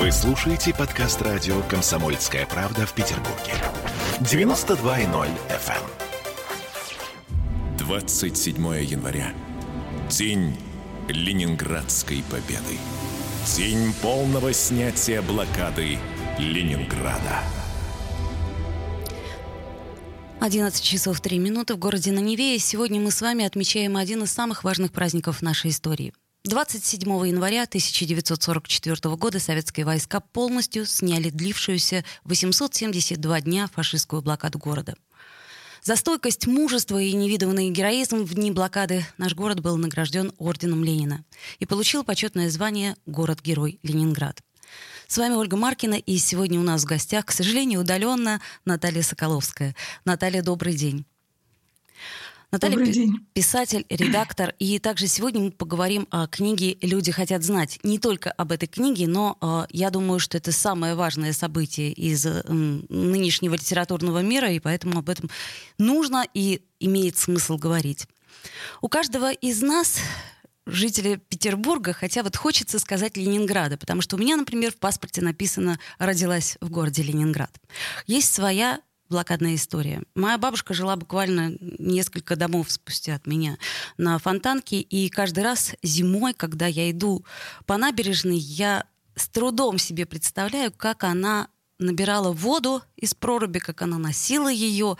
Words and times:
Вы 0.00 0.10
слушаете 0.12 0.72
подкаст 0.72 1.20
радио 1.20 1.60
«Комсомольская 1.68 2.46
правда» 2.46 2.86
в 2.86 2.94
Петербурге. 2.94 3.52
92.0 4.20 5.28
FM. 5.50 5.82
27 7.76 8.82
января. 8.82 9.34
День 10.08 10.56
Ленинградской 11.06 12.24
победы. 12.30 12.78
День 13.54 13.92
полного 14.00 14.54
снятия 14.54 15.20
блокады 15.20 15.98
Ленинграда. 16.38 17.42
11 20.40 20.82
часов 20.82 21.20
3 21.20 21.38
минуты 21.38 21.74
в 21.74 21.78
городе 21.78 22.10
на 22.12 22.20
Неве. 22.20 22.56
И 22.56 22.58
сегодня 22.58 22.98
мы 23.02 23.10
с 23.10 23.20
вами 23.20 23.44
отмечаем 23.44 23.98
один 23.98 24.22
из 24.22 24.32
самых 24.32 24.64
важных 24.64 24.92
праздников 24.92 25.42
нашей 25.42 25.68
истории. 25.68 26.14
27 26.44 27.02
января 27.28 27.64
1944 27.64 29.14
года 29.16 29.38
советские 29.38 29.84
войска 29.84 30.20
полностью 30.20 30.86
сняли 30.86 31.28
длившуюся 31.28 32.02
872 32.24 33.40
дня 33.42 33.68
фашистскую 33.70 34.22
блокаду 34.22 34.58
города. 34.58 34.94
За 35.82 35.96
стойкость, 35.96 36.46
мужество 36.46 36.98
и 36.98 37.12
невиданный 37.12 37.68
героизм 37.70 38.24
в 38.24 38.32
дни 38.32 38.50
блокады 38.50 39.04
наш 39.18 39.34
город 39.34 39.60
был 39.60 39.76
награжден 39.76 40.32
орденом 40.38 40.82
Ленина 40.82 41.24
и 41.58 41.66
получил 41.66 42.04
почетное 42.04 42.48
звание 42.48 42.96
«Город-герой 43.04 43.78
Ленинград». 43.82 44.40
С 45.08 45.18
вами 45.18 45.34
Ольга 45.34 45.58
Маркина, 45.58 45.94
и 45.94 46.16
сегодня 46.16 46.58
у 46.58 46.62
нас 46.62 46.84
в 46.84 46.86
гостях, 46.86 47.26
к 47.26 47.32
сожалению, 47.32 47.80
удаленно 47.80 48.40
Наталья 48.64 49.02
Соколовская. 49.02 49.74
Наталья, 50.06 50.42
добрый 50.42 50.74
день. 50.74 51.04
Наталья 52.52 52.78
Добрый 52.78 52.92
день. 52.92 53.26
писатель, 53.32 53.86
редактор. 53.88 54.54
И 54.58 54.80
также 54.80 55.06
сегодня 55.06 55.40
мы 55.40 55.50
поговорим 55.52 56.08
о 56.10 56.26
книге 56.26 56.76
«Люди 56.80 57.12
хотят 57.12 57.44
знать». 57.44 57.78
Не 57.84 58.00
только 58.00 58.32
об 58.32 58.50
этой 58.50 58.66
книге, 58.66 59.06
но 59.06 59.38
э, 59.40 59.66
я 59.70 59.90
думаю, 59.90 60.18
что 60.18 60.36
это 60.36 60.50
самое 60.50 60.96
важное 60.96 61.32
событие 61.32 61.92
из 61.92 62.26
э, 62.26 62.42
нынешнего 62.48 63.54
литературного 63.54 64.18
мира, 64.22 64.50
и 64.50 64.58
поэтому 64.58 64.98
об 64.98 65.08
этом 65.08 65.30
нужно 65.78 66.26
и 66.34 66.62
имеет 66.80 67.16
смысл 67.16 67.56
говорить. 67.56 68.08
У 68.80 68.88
каждого 68.88 69.30
из 69.30 69.62
нас 69.62 70.00
жители 70.66 71.20
Петербурга, 71.28 71.92
хотя 71.92 72.24
вот 72.24 72.34
хочется 72.34 72.80
сказать 72.80 73.16
Ленинграда, 73.16 73.76
потому 73.76 74.00
что 74.00 74.16
у 74.16 74.18
меня, 74.18 74.36
например, 74.36 74.72
в 74.72 74.76
паспорте 74.76 75.22
написано 75.22 75.78
«родилась 75.98 76.56
в 76.60 76.68
городе 76.68 77.04
Ленинград». 77.04 77.52
Есть 78.08 78.34
своя 78.34 78.80
блокадная 79.10 79.56
история. 79.56 80.02
Моя 80.14 80.38
бабушка 80.38 80.72
жила 80.72 80.96
буквально 80.96 81.56
несколько 81.60 82.36
домов 82.36 82.70
спустя 82.70 83.16
от 83.16 83.26
меня 83.26 83.58
на 83.98 84.18
Фонтанке, 84.18 84.80
и 84.80 85.10
каждый 85.10 85.44
раз 85.44 85.74
зимой, 85.82 86.32
когда 86.32 86.66
я 86.66 86.90
иду 86.90 87.24
по 87.66 87.76
набережной, 87.76 88.38
я 88.38 88.84
с 89.16 89.28
трудом 89.28 89.78
себе 89.78 90.06
представляю, 90.06 90.72
как 90.72 91.04
она 91.04 91.48
набирала 91.80 92.32
воду 92.32 92.82
из 92.96 93.14
проруби, 93.14 93.58
как 93.58 93.82
она 93.82 93.98
носила 93.98 94.48
ее, 94.48 94.96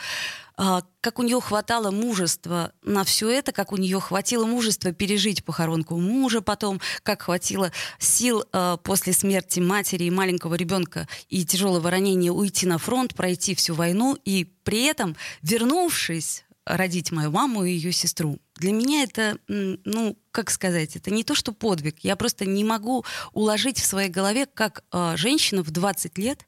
а, 0.56 0.82
как 1.00 1.18
у 1.18 1.22
нее 1.22 1.40
хватало 1.40 1.90
мужества 1.90 2.72
на 2.82 3.04
все 3.04 3.30
это, 3.30 3.52
как 3.52 3.72
у 3.72 3.76
нее 3.76 4.00
хватило 4.00 4.44
мужества 4.44 4.92
пережить 4.92 5.44
похоронку 5.44 5.96
мужа 5.96 6.42
потом, 6.42 6.80
как 7.02 7.22
хватило 7.22 7.72
сил 7.98 8.44
э, 8.52 8.76
после 8.82 9.12
смерти 9.12 9.60
матери 9.60 10.04
и 10.04 10.10
маленького 10.10 10.54
ребенка 10.56 11.08
и 11.28 11.46
тяжелого 11.46 11.90
ранения 11.90 12.30
уйти 12.30 12.66
на 12.66 12.76
фронт, 12.78 13.14
пройти 13.14 13.54
всю 13.54 13.74
войну 13.74 14.18
и 14.24 14.44
при 14.64 14.84
этом, 14.84 15.16
вернувшись, 15.42 16.44
родить 16.66 17.10
мою 17.10 17.30
маму 17.30 17.64
и 17.64 17.72
ее 17.72 17.92
сестру. 17.92 18.38
Для 18.56 18.72
меня 18.72 19.02
это, 19.02 19.38
ну, 19.48 20.18
как 20.30 20.50
сказать, 20.50 20.96
это 20.96 21.10
не 21.10 21.24
то, 21.24 21.34
что 21.34 21.52
подвиг. 21.52 22.00
Я 22.00 22.16
просто 22.16 22.44
не 22.44 22.64
могу 22.64 23.04
уложить 23.32 23.78
в 23.78 23.86
своей 23.86 24.10
голове, 24.10 24.46
как 24.46 24.84
э, 24.92 25.14
женщина 25.16 25.62
в 25.62 25.70
20 25.70 26.18
лет 26.18 26.46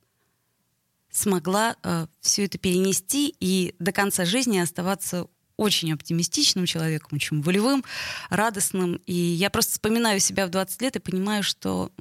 смогла 1.12 1.76
э, 1.82 2.06
все 2.20 2.46
это 2.46 2.58
перенести 2.58 3.34
и 3.38 3.74
до 3.78 3.92
конца 3.92 4.24
жизни 4.24 4.58
оставаться 4.58 5.26
очень 5.56 5.92
оптимистичным 5.92 6.66
человеком, 6.66 7.10
очень 7.12 7.40
волевым, 7.40 7.84
радостным. 8.30 8.96
И 9.06 9.14
я 9.14 9.50
просто 9.50 9.72
вспоминаю 9.72 10.18
себя 10.18 10.46
в 10.46 10.50
20 10.50 10.82
лет 10.82 10.96
и 10.96 11.00
понимаю, 11.00 11.42
что 11.42 11.92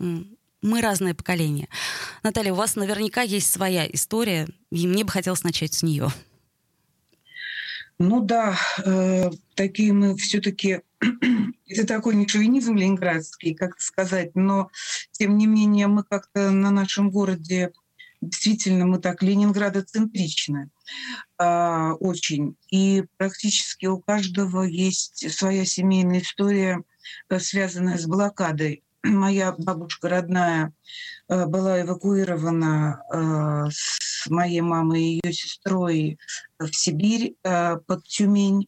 мы 0.61 0.81
разное 0.81 1.13
поколение. 1.13 1.67
Наталья, 2.23 2.53
у 2.53 2.55
вас 2.55 2.75
наверняка 2.75 3.21
есть 3.21 3.51
своя 3.51 3.85
история, 3.91 4.47
и 4.71 4.87
мне 4.87 5.03
бы 5.03 5.11
хотелось 5.11 5.43
начать 5.43 5.73
с 5.73 5.83
нее. 5.83 6.09
Ну 7.99 8.21
да, 8.21 8.57
э, 8.83 9.29
такие 9.53 9.93
мы 9.93 10.15
все-таки 10.17 10.81
это 11.67 11.85
такой 11.85 12.15
не 12.15 12.27
шовинизм 12.27 12.75
ленинградский, 12.75 13.53
как 13.53 13.79
сказать, 13.79 14.31
но 14.33 14.71
тем 15.11 15.37
не 15.37 15.45
менее 15.45 15.85
мы 15.85 16.03
как-то 16.03 16.49
на 16.49 16.71
нашем 16.71 17.11
городе 17.11 17.71
действительно 18.21 18.85
мы 18.85 18.99
так 18.99 19.23
ленинградоцентричны 19.23 20.69
э, 21.39 21.91
очень. 21.99 22.55
И 22.69 23.03
практически 23.17 23.87
у 23.87 23.99
каждого 23.99 24.63
есть 24.63 25.31
своя 25.31 25.65
семейная 25.65 26.21
история, 26.21 26.83
э, 27.29 27.39
связанная 27.39 27.97
с 27.97 28.05
блокадой. 28.05 28.83
Моя 29.03 29.53
бабушка 29.57 30.07
родная 30.07 30.73
э, 31.27 31.45
была 31.47 31.81
эвакуирована 31.81 33.03
э, 33.11 33.71
с 33.71 34.29
моей 34.29 34.61
мамой 34.61 35.01
и 35.01 35.21
ее 35.23 35.33
сестрой 35.33 36.19
в 36.59 36.71
Сибирь 36.71 37.35
под 37.41 38.03
Тюмень 38.03 38.67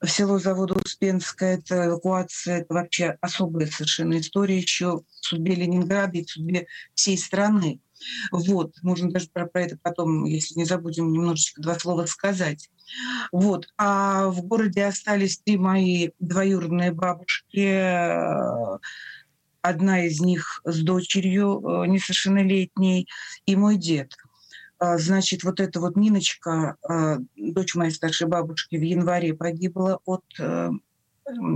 в 0.00 0.08
село 0.08 0.38
завода 0.38 0.74
Успенская. 0.82 1.58
Это 1.58 1.86
эвакуация, 1.86 2.60
это 2.60 2.72
вообще 2.72 3.18
особая 3.20 3.66
совершенно 3.66 4.18
история 4.18 4.56
еще 4.56 5.00
в 5.00 5.04
судьбе 5.20 5.54
Ленинграда 5.54 6.18
и 6.18 6.24
в 6.24 6.30
судьбе 6.30 6.66
всей 6.94 7.18
страны. 7.18 7.80
Вот, 8.30 8.74
можно 8.82 9.10
даже 9.10 9.28
про, 9.32 9.46
про 9.46 9.62
это 9.62 9.78
потом, 9.82 10.24
если 10.24 10.54
не 10.54 10.64
забудем, 10.64 11.12
немножечко 11.12 11.60
два 11.60 11.78
слова 11.78 12.06
сказать. 12.06 12.70
Вот. 13.32 13.68
А 13.76 14.28
в 14.28 14.42
городе 14.42 14.84
остались 14.84 15.38
три 15.38 15.56
мои 15.56 16.10
двоюродные 16.18 16.92
бабушки. 16.92 18.78
Одна 19.62 20.04
из 20.06 20.20
них 20.20 20.60
с 20.64 20.80
дочерью 20.82 21.60
э, 21.60 21.86
несовершеннолетней, 21.88 23.08
и 23.46 23.56
мой 23.56 23.76
дед. 23.76 24.12
А, 24.78 24.96
значит, 24.96 25.42
вот 25.42 25.58
эта 25.58 25.80
вот 25.80 25.96
Ниночка, 25.96 26.76
э, 26.88 27.16
дочь 27.34 27.74
моей 27.74 27.90
старшей 27.90 28.28
бабушки, 28.28 28.76
в 28.76 28.82
январе 28.82 29.34
погибла 29.34 29.98
от 30.04 30.22
э, 30.38 30.70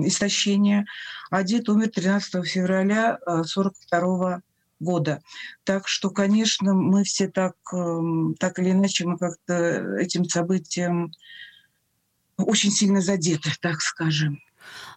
истощения, 0.05 0.87
а 1.31 1.45
дед 1.45 1.69
умер 1.69 1.91
13 1.91 2.45
февраля 2.45 3.15
1942 3.27 4.43
года. 4.81 5.21
Так 5.65 5.87
что, 5.87 6.11
конечно, 6.11 6.75
мы 6.75 7.05
все 7.05 7.29
так, 7.29 7.55
эм, 7.73 8.35
так 8.39 8.59
или 8.59 8.71
иначе, 8.71 9.07
мы 9.07 9.19
как-то 9.19 9.97
этим 9.99 10.25
событием 10.25 11.13
очень 12.37 12.71
сильно 12.71 13.01
задеты, 13.01 13.53
так 13.61 13.81
скажем. 13.81 14.41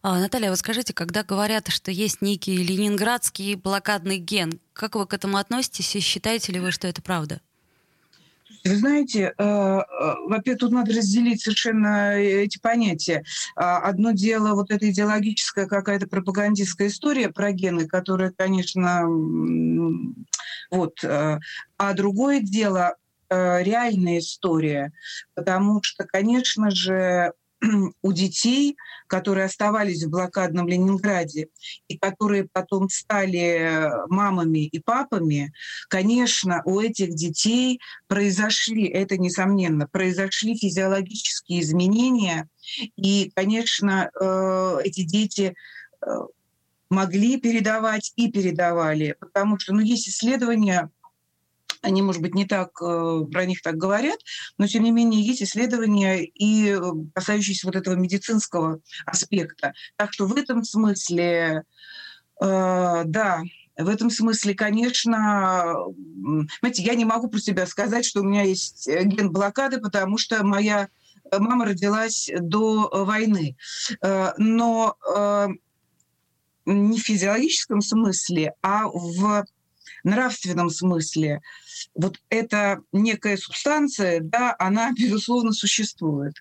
А, 0.01 0.19
Наталья, 0.19 0.49
вы 0.49 0.55
скажите, 0.55 0.93
когда 0.93 1.23
говорят, 1.23 1.69
что 1.69 1.91
есть 1.91 2.22
некий 2.22 2.57
ленинградский 2.57 3.55
блокадный 3.55 4.17
ген, 4.17 4.59
как 4.73 4.95
вы 4.95 5.05
к 5.05 5.13
этому 5.13 5.38
относитесь 5.38 5.95
и 5.95 5.99
считаете 5.99 6.51
ли 6.51 6.59
вы, 6.59 6.72
что 6.72 6.88
это 6.88 7.01
правда? 7.01 7.41
Вы 8.66 8.78
знаете, 8.78 9.34
э, 9.38 9.44
э, 9.44 9.81
во-первых, 10.28 10.59
тут 10.59 10.72
надо 10.72 10.94
разделить 10.94 11.41
совершенно 11.41 12.13
эти 12.13 12.59
понятия. 12.59 13.25
А, 13.57 13.79
одно 13.79 14.12
дело 14.12 14.53
вот 14.53 14.72
эта 14.72 14.90
идеологическая 14.90 15.66
какая-то 15.66 16.07
пропагандистская 16.07 16.88
история 16.88 17.28
про 17.29 17.52
гены, 17.52 17.88
которая, 17.88 18.31
конечно, 18.31 19.03
вот. 20.72 21.03
Э, 21.03 21.40
а 21.78 21.94
другое 21.94 22.40
дело 22.40 22.96
реальная 23.29 24.19
история, 24.19 24.91
потому 25.34 25.79
что, 25.81 26.03
конечно 26.03 26.69
же, 26.69 27.34
у 28.01 28.13
детей, 28.13 28.78
которые 29.07 29.46
оставались 29.46 30.03
в 30.03 30.09
блокадном 30.09 30.68
Ленинграде 30.68 31.47
и 31.88 31.97
которые 31.97 32.47
потом 32.51 32.90
стали 32.90 33.90
мамами 34.09 34.66
и 34.66 34.79
папами, 34.79 35.53
конечно, 35.90 36.61
у 36.66 36.79
этих 36.79 37.16
детей 37.16 37.79
произошли, 38.08 38.87
это 38.87 39.17
несомненно, 39.17 39.87
произошли 39.87 40.58
физиологические 40.58 41.61
изменения, 41.61 42.49
и, 42.96 43.32
конечно, 43.35 44.09
э, 44.20 44.78
эти 44.84 45.03
дети 45.03 45.53
э, 46.02 46.08
могли 46.90 47.40
передавать 47.40 48.14
и 48.16 48.32
передавали, 48.32 49.16
потому 49.20 49.59
что, 49.59 49.73
ну, 49.73 49.82
есть 49.82 50.08
исследования, 50.08 50.90
они, 51.84 52.02
может 52.02 52.22
быть, 52.22 52.34
не 52.34 52.46
так 52.46 52.82
э, 52.82 53.22
про 53.32 53.46
них 53.46 53.62
так 53.62 53.76
говорят, 53.76 54.18
но 54.58 54.68
тем 54.68 54.84
не 54.84 54.91
менее 54.91 55.22
есть 55.22 55.44
исследования 55.44 56.24
и 56.24 56.70
э, 56.70 56.82
касающиеся 57.14 57.68
вот 57.68 57.76
этого 57.76 57.94
медицинского 57.96 58.80
аспекта. 59.06 59.74
Так 59.97 60.14
что 60.14 60.26
в 60.26 60.35
этом 60.35 60.64
смысле, 60.64 61.64
э, 62.41 63.02
да, 63.06 63.44
в 63.78 63.90
этом 63.90 64.09
смысле, 64.09 64.53
конечно, 64.53 65.76
знаете, 66.59 66.84
я 66.84 66.96
не 66.96 67.06
могу 67.06 67.28
про 67.28 67.40
себя 67.40 67.66
сказать, 67.66 68.06
что 68.06 68.22
у 68.22 68.24
меня 68.24 68.44
есть 68.44 68.88
ген 68.88 69.32
блокады, 69.32 69.82
потому 69.82 70.18
что 70.18 70.44
моя 70.44 70.90
мама 71.32 71.66
родилась 71.66 72.30
до 72.40 72.88
войны. 73.03 73.58
Но 74.38 74.96
не 76.66 77.00
в 77.00 77.03
физиологическом 77.03 77.82
смысле, 77.82 78.53
а 78.62 78.88
в 78.88 79.44
нравственном 80.03 80.70
смысле 80.70 81.41
вот 81.94 82.17
эта 82.29 82.82
некая 82.91 83.38
субстанция, 83.38 84.20
да, 84.22 84.55
она, 84.59 84.91
безусловно, 84.97 85.52
существует. 85.52 86.34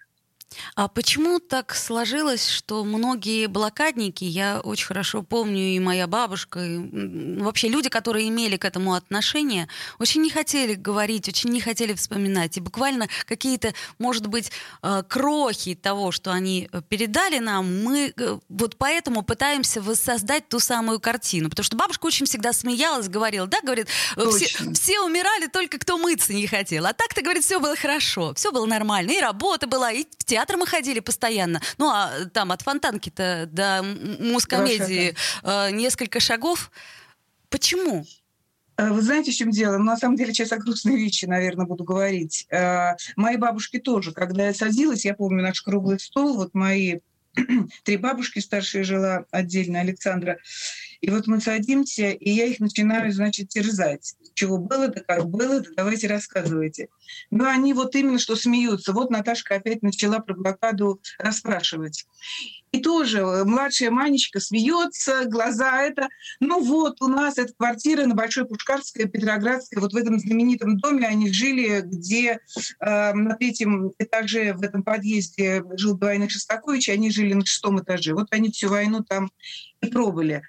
А 0.74 0.88
почему 0.88 1.38
так 1.38 1.74
сложилось, 1.74 2.48
что 2.48 2.84
многие 2.84 3.46
блокадники, 3.46 4.24
я 4.24 4.60
очень 4.60 4.86
хорошо 4.86 5.22
помню, 5.22 5.74
и 5.74 5.78
моя 5.78 6.06
бабушка, 6.06 6.60
и 6.60 7.40
вообще 7.40 7.68
люди, 7.68 7.88
которые 7.88 8.28
имели 8.28 8.56
к 8.56 8.64
этому 8.64 8.94
отношение, 8.94 9.68
очень 9.98 10.22
не 10.22 10.30
хотели 10.30 10.74
говорить, 10.74 11.28
очень 11.28 11.50
не 11.50 11.60
хотели 11.60 11.94
вспоминать. 11.94 12.56
И 12.56 12.60
буквально 12.60 13.08
какие-то, 13.26 13.74
может 13.98 14.26
быть, 14.26 14.50
э, 14.82 15.02
крохи 15.08 15.74
того, 15.74 16.12
что 16.12 16.32
они 16.32 16.68
э, 16.72 16.82
передали 16.88 17.38
нам, 17.38 17.84
мы 17.84 18.12
э, 18.16 18.38
вот 18.48 18.76
поэтому 18.76 19.22
пытаемся 19.22 19.80
воссоздать 19.80 20.48
ту 20.48 20.58
самую 20.58 21.00
картину. 21.00 21.50
Потому 21.50 21.64
что 21.64 21.76
бабушка 21.76 22.06
очень 22.06 22.26
всегда 22.26 22.52
смеялась, 22.52 23.08
говорила, 23.08 23.46
да, 23.46 23.58
говорит, 23.62 23.88
все, 24.16 24.72
все 24.74 25.00
умирали, 25.00 25.46
только 25.46 25.78
кто 25.78 25.98
мыться 25.98 26.32
не 26.32 26.46
хотел. 26.46 26.86
А 26.86 26.92
так-то, 26.92 27.22
говорит, 27.22 27.44
все 27.44 27.60
было 27.60 27.76
хорошо, 27.76 28.34
все 28.34 28.52
было 28.52 28.66
нормально. 28.66 29.10
И 29.12 29.20
работа 29.20 29.66
была, 29.66 29.92
и 29.92 30.04
в 30.18 30.24
театре 30.24 30.41
театр 30.42 30.56
мы 30.56 30.66
ходили 30.66 31.00
постоянно. 31.00 31.60
Ну, 31.78 31.88
а 31.88 32.24
там 32.32 32.50
от 32.50 32.62
фонтанки-то 32.62 33.48
до 33.50 33.82
мускомедии 33.82 35.14
э, 35.44 35.70
несколько 35.70 36.18
шагов. 36.18 36.72
Почему? 37.48 38.04
Э, 38.76 38.90
вы 38.90 39.02
знаете, 39.02 39.30
в 39.30 39.36
чем 39.36 39.50
дело? 39.50 39.78
Ну, 39.78 39.84
на 39.84 39.96
самом 39.96 40.16
деле, 40.16 40.34
сейчас 40.34 40.50
о 40.50 40.56
грустной 40.56 40.96
вещи, 40.96 41.26
наверное, 41.26 41.66
буду 41.66 41.84
говорить. 41.84 42.46
Э, 42.50 42.96
мои 43.14 43.36
бабушки 43.36 43.78
тоже, 43.78 44.12
когда 44.12 44.48
я 44.48 44.54
садилась, 44.54 45.04
я 45.04 45.14
помню 45.14 45.42
наш 45.42 45.62
круглый 45.62 46.00
стол, 46.00 46.36
вот 46.36 46.54
мои 46.54 46.98
три 47.84 47.96
бабушки 47.96 48.40
старшие 48.40 48.82
жила 48.82 49.24
отдельно, 49.30 49.78
Александра. 49.78 50.38
И 51.02 51.10
вот 51.10 51.26
мы 51.26 51.40
садимся, 51.40 52.10
и 52.10 52.30
я 52.30 52.46
их 52.46 52.60
начинаю, 52.60 53.12
значит, 53.12 53.48
терзать. 53.48 54.14
Чего 54.34 54.56
было, 54.56 54.86
да 54.86 55.00
как 55.00 55.28
было, 55.28 55.60
да 55.60 55.68
давайте 55.76 56.06
рассказывайте. 56.06 56.88
Но 57.30 57.46
они 57.48 57.74
вот 57.74 57.94
именно 57.96 58.20
что 58.20 58.36
смеются. 58.36 58.92
Вот 58.92 59.10
Наташка 59.10 59.56
опять 59.56 59.82
начала 59.82 60.20
про 60.20 60.34
блокаду 60.34 61.02
расспрашивать. 61.18 62.06
И 62.72 62.80
тоже 62.80 63.18
э, 63.18 63.44
младшая 63.44 63.90
Манечка 63.90 64.40
смеется, 64.40 65.26
глаза 65.26 65.82
это. 65.82 66.08
Ну 66.40 66.62
вот, 66.64 67.02
у 67.02 67.06
нас 67.06 67.36
эта 67.36 67.52
квартира 67.52 68.06
на 68.06 68.14
Большой 68.14 68.46
Пушкарской, 68.46 69.06
Петроградской, 69.06 69.78
вот 69.80 69.92
в 69.92 69.96
этом 69.96 70.18
знаменитом 70.18 70.78
доме 70.78 71.06
они 71.06 71.30
жили, 71.30 71.82
где 71.84 72.40
э, 72.80 73.12
на 73.12 73.36
третьем 73.36 73.92
этаже 73.98 74.54
в 74.54 74.62
этом 74.62 74.82
подъезде 74.82 75.62
жил 75.74 75.98
двойных 75.98 76.30
Шостакович, 76.30 76.88
они 76.88 77.10
жили 77.10 77.34
на 77.34 77.44
шестом 77.44 77.78
этаже. 77.80 78.14
Вот 78.14 78.28
они 78.30 78.50
всю 78.50 78.70
войну 78.70 79.04
там 79.04 79.30
и 79.82 79.88
пробовали. 79.88 80.42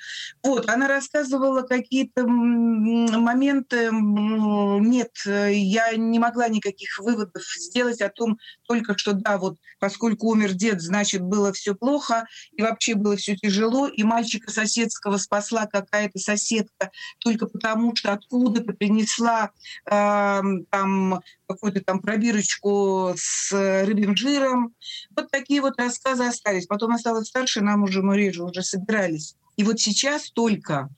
Вот, 0.43 0.69
она 0.69 0.87
рассказывала 0.87 1.63
какие-то 1.63 2.25
моменты. 2.27 3.89
Нет, 3.91 5.11
я 5.25 5.95
не 5.95 6.19
могла 6.19 6.47
никаких 6.47 6.99
выводов 6.99 7.43
сделать 7.57 8.01
о 8.01 8.09
том, 8.09 8.37
только 8.67 8.97
что 8.97 9.13
да, 9.13 9.37
вот 9.37 9.57
поскольку 9.79 10.27
умер 10.29 10.53
дед, 10.53 10.81
значит, 10.81 11.21
было 11.21 11.51
все 11.51 11.75
плохо, 11.75 12.12
и 12.51 12.62
вообще 12.62 12.95
было 12.95 13.15
все 13.15 13.36
тяжело, 13.36 13.88
и 13.88 14.04
мальчика 14.04 14.51
соседского 14.51 15.18
спасла 15.18 15.65
какая-то 15.65 16.19
соседка 16.19 16.92
только 17.19 17.48
потому, 17.48 17.95
что 17.95 18.13
откуда-то 18.13 18.74
принесла 18.74 19.51
э, 19.86 20.42
там 20.69 21.21
какую-то 21.48 21.81
там 21.81 22.00
пробирочку 22.00 23.13
с 23.15 23.51
рыбьим 23.86 24.15
жиром. 24.15 24.74
Вот 25.15 25.30
такие 25.31 25.62
вот 25.62 25.80
рассказы 25.80 26.25
остались. 26.25 26.68
Потом 26.68 26.92
я 26.92 26.98
стала 26.98 27.21
старше, 27.24 27.62
нам 27.62 27.83
уже 27.83 28.01
мы 28.01 28.18
реже 28.18 28.44
уже 28.44 28.63
собирались. 28.63 29.36
И 29.56 29.63
вот 29.63 29.80
сейчас 29.80 30.31
только 30.31 30.89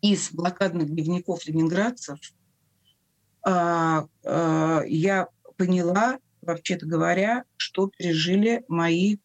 из 0.00 0.30
блокадных 0.32 0.88
дневников 0.88 1.46
ленинградцев 1.46 2.18
э, 3.46 4.02
э, 4.24 4.80
я 4.86 5.28
поняла, 5.56 6.18
вообще-то 6.40 6.86
говоря, 6.86 7.44
что 7.56 7.88
пережили 7.88 8.64
мои 8.68 9.16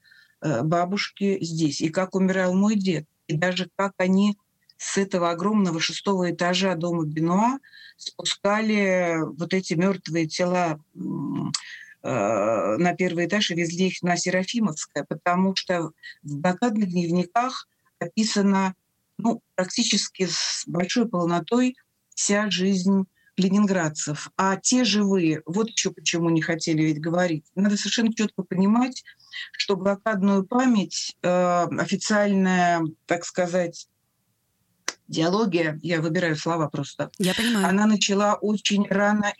бабушки 0.63 1.37
здесь, 1.41 1.81
и 1.81 1.89
как 1.89 2.15
умирал 2.15 2.53
мой 2.53 2.75
дед, 2.75 3.05
и 3.27 3.37
даже 3.37 3.69
как 3.75 3.93
они 3.97 4.37
с 4.77 4.97
этого 4.97 5.31
огромного 5.31 5.79
шестого 5.79 6.31
этажа 6.31 6.75
дома 6.75 7.05
Бенуа 7.05 7.59
спускали 7.95 9.17
вот 9.37 9.53
эти 9.53 9.75
мертвые 9.75 10.27
тела 10.27 10.79
э, 10.93 10.99
на 12.03 12.93
первый 12.93 13.27
этаж 13.27 13.51
и 13.51 13.55
везли 13.55 13.87
их 13.87 14.01
на 14.01 14.17
Серафимовское, 14.17 15.05
потому 15.07 15.55
что 15.55 15.91
в 16.21 16.37
блокадных 16.37 16.89
дневниках 16.89 17.67
описана 17.99 18.75
ну, 19.17 19.41
практически 19.55 20.27
с 20.29 20.63
большой 20.67 21.07
полнотой 21.07 21.77
вся 22.13 22.49
жизнь 22.49 23.05
ленинградцев. 23.37 24.29
А 24.37 24.57
те 24.57 24.83
живые, 24.83 25.41
вот 25.45 25.69
еще 25.69 25.91
почему 25.91 26.29
не 26.29 26.41
хотели 26.41 26.83
ведь 26.83 26.99
говорить. 26.99 27.45
Надо 27.55 27.77
совершенно 27.77 28.13
четко 28.13 28.43
понимать, 28.43 29.03
что 29.53 29.75
блокадную 29.75 30.45
память, 30.45 31.15
э, 31.21 31.65
официальная, 31.79 32.83
так 33.05 33.25
сказать, 33.25 33.87
диалогия, 35.07 35.79
я 35.81 36.01
выбираю 36.01 36.35
слова 36.35 36.69
просто. 36.69 37.09
Я 37.17 37.33
понимаю. 37.33 37.67
Она 37.67 37.85
начала 37.85 38.35
очень 38.35 38.87
рано, 38.89 39.33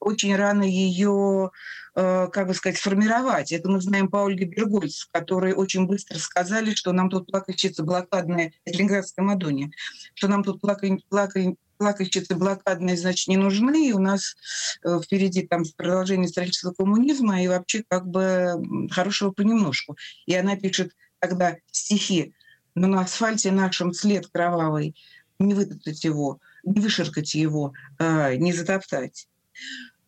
очень 0.00 0.36
рано 0.36 0.62
ее, 0.62 1.50
э, 1.94 2.28
как 2.32 2.48
бы 2.48 2.54
сказать, 2.54 2.78
сформировать. 2.78 3.52
Это 3.52 3.68
мы 3.68 3.80
знаем 3.80 4.08
по 4.08 4.24
Ольге 4.24 4.44
Бергольц, 4.46 5.06
которые 5.10 5.54
очень 5.54 5.86
быстро 5.86 6.18
сказали, 6.18 6.74
что 6.74 6.92
нам 6.92 7.10
тут 7.10 7.26
плакальщица 7.26 7.82
блокадная, 7.82 8.52
Ленинградская 8.66 9.24
Мадонья, 9.24 9.70
что 10.14 10.28
нам 10.28 10.44
тут 10.44 10.60
плакаль, 10.60 11.00
плакаль, 11.08 11.54
плакальщицы 11.84 12.34
блокадные, 12.34 12.96
значит, 12.96 13.28
не 13.28 13.36
нужны, 13.36 13.88
и 13.88 13.92
у 13.92 13.98
нас 13.98 14.36
э, 14.84 15.00
впереди 15.04 15.46
там 15.46 15.64
продолжение 15.76 16.28
строительства 16.28 16.72
коммунизма 16.72 17.42
и 17.42 17.48
вообще 17.48 17.84
как 17.86 18.06
бы 18.06 18.54
хорошего 18.90 19.30
понемножку. 19.30 19.96
И 20.26 20.34
она 20.34 20.56
пишет 20.56 20.92
тогда 21.20 21.56
стихи 21.70 22.34
но 22.74 22.88
на 22.88 23.02
асфальте 23.02 23.50
нашем 23.50 23.92
след 23.92 24.26
кровавый, 24.26 24.96
не 25.38 25.54
вытоптать 25.54 26.04
его, 26.04 26.40
не 26.64 26.80
вышеркать 26.80 27.34
его, 27.34 27.72
э, 27.98 28.36
не 28.36 28.52
затоптать. 28.52 29.28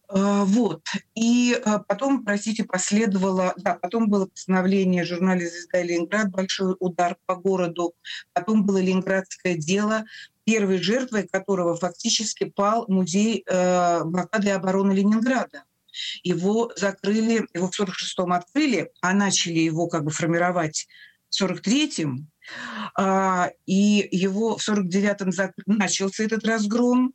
Э, 0.09 0.43
вот. 0.45 0.83
И 1.15 1.55
э, 1.55 1.79
потом, 1.87 2.25
простите, 2.25 2.65
последовало, 2.65 3.55
да, 3.57 3.75
потом 3.75 4.09
было 4.09 4.27
постановление 4.27 5.05
журнале 5.05 5.49
«Звезда 5.49 5.83
Ленинград», 5.83 6.31
большой 6.31 6.77
удар 6.81 7.17
по 7.27 7.37
городу, 7.37 7.95
потом 8.33 8.65
было 8.65 8.79
ленинградское 8.79 9.57
дело, 9.57 10.05
первой 10.47 10.81
жертвой 10.81 11.29
которого 11.29 11.77
фактически 11.77 12.45
пал 12.45 12.87
музей 12.89 13.45
блокады 13.45 14.49
и 14.49 14.51
обороны 14.51 14.93
Ленинграда. 14.93 15.65
Его 16.23 16.73
закрыли, 16.77 17.47
его 17.55 17.69
в 17.69 17.81
46-м 17.81 18.33
открыли, 18.33 18.91
а 19.01 19.13
начали 19.13 19.59
его 19.59 19.89
как 19.89 20.05
бы 20.05 20.11
формировать 20.11 20.87
в 21.31 21.43
43-м, 21.43 22.31
а, 22.95 23.51
и 23.67 24.09
его 24.11 24.57
в 24.57 24.69
49-м 24.69 25.31
начался 25.67 26.25
этот 26.25 26.47
разгром, 26.47 27.13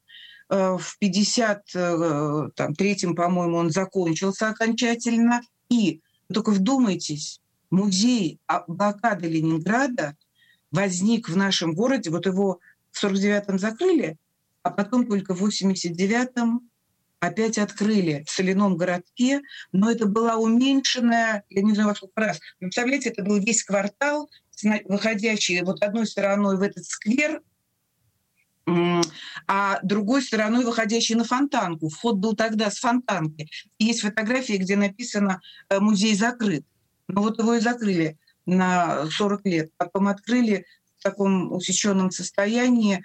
э, 0.50 0.78
в 0.78 0.98
53-м, 1.02 3.16
по-моему, 3.16 3.58
он 3.58 3.70
закончился 3.70 4.50
окончательно. 4.50 5.42
И 5.70 6.02
только 6.34 6.52
вдумайтесь, 6.52 7.40
музей 7.70 8.40
блокады 8.68 9.30
Ленинграда 9.30 10.18
возник 10.72 11.30
в 11.30 11.38
нашем 11.38 11.74
городе, 11.74 12.10
вот 12.10 12.26
его 12.26 12.60
в 12.92 13.04
49-м 13.04 13.60
закрыли, 13.60 14.18
а 14.64 14.70
потом 14.72 15.08
только 15.08 15.34
в 15.34 15.46
89-м 15.46 16.70
опять 17.20 17.58
открыли 17.58 18.24
в 18.28 18.32
соляном 18.32 18.76
городке, 18.78 19.42
но 19.72 19.92
это 19.92 20.08
была 20.08 20.38
уменьшенная, 20.38 21.44
я 21.50 21.62
не 21.62 21.74
знаю 21.74 21.90
во 21.90 21.96
сколько 21.96 22.20
раз, 22.20 22.40
представляете, 22.60 23.10
это 23.10 23.24
был 23.24 23.38
весь 23.38 23.64
квартал, 23.64 24.30
выходящий 24.86 25.62
вот 25.62 25.82
одной 25.84 26.08
стороной 26.08 26.58
в 26.58 26.62
этот 26.62 26.86
сквер, 26.86 27.42
а 29.48 29.80
другой 29.84 30.22
стороной 30.22 30.64
выходящий 30.64 31.16
на 31.16 31.24
фонтанку. 31.24 31.90
Вход 31.90 32.18
был 32.18 32.36
тогда 32.36 32.70
с 32.70 32.78
фонтанки. 32.78 33.50
есть 33.80 34.02
фотографии, 34.02 34.54
где 34.54 34.76
написано 34.76 35.42
э, 35.70 35.80
«Музей 35.80 36.16
закрыт». 36.16 36.64
Но 37.08 37.22
вот 37.22 37.40
его 37.40 37.56
и 37.56 37.60
закрыли 37.60 38.18
на 38.46 39.08
40 39.08 39.46
лет. 39.46 39.72
Потом 39.78 40.08
открыли 40.08 40.66
в 41.01 41.03
таком 41.03 41.51
усеченном 41.51 42.12
состоянии. 42.12 43.03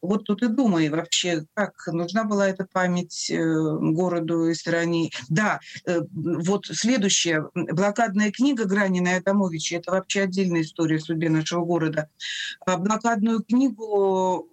Вот 0.00 0.24
тут 0.24 0.42
и 0.42 0.48
думай 0.48 0.90
вообще, 0.90 1.44
как 1.54 1.72
нужна 1.88 2.22
была 2.22 2.48
эта 2.48 2.66
память 2.70 3.30
э, 3.30 3.36
городу 3.36 4.48
и 4.48 4.54
стране. 4.54 5.10
Да, 5.28 5.58
э, 5.86 6.00
вот 6.12 6.66
следующая 6.66 7.48
блокадная 7.54 8.30
книга 8.30 8.66
Гранина 8.66 9.08
и 9.08 9.12
Адамовича, 9.14 9.78
это 9.78 9.92
вообще 9.92 10.22
отдельная 10.22 10.60
история 10.60 11.00
судьбы 11.00 11.30
нашего 11.30 11.64
города. 11.64 12.10
А 12.64 12.76
блокадную 12.76 13.42
книгу 13.42 14.46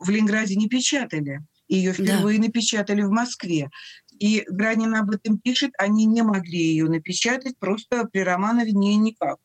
в 0.00 0.10
Ленинграде 0.10 0.56
не 0.56 0.68
печатали. 0.68 1.40
Ее 1.68 1.92
впервые 1.92 2.38
да. 2.38 2.46
напечатали 2.46 3.02
в 3.02 3.10
Москве. 3.10 3.70
И 4.18 4.44
Гранин 4.50 4.94
об 4.96 5.12
этом 5.12 5.38
пишет, 5.38 5.70
они 5.78 6.04
не 6.04 6.22
могли 6.22 6.58
ее 6.58 6.88
напечатать, 6.88 7.56
просто 7.58 8.04
при 8.04 8.20
Романове 8.20 8.72
не 8.72 8.96
никак. 8.96 9.38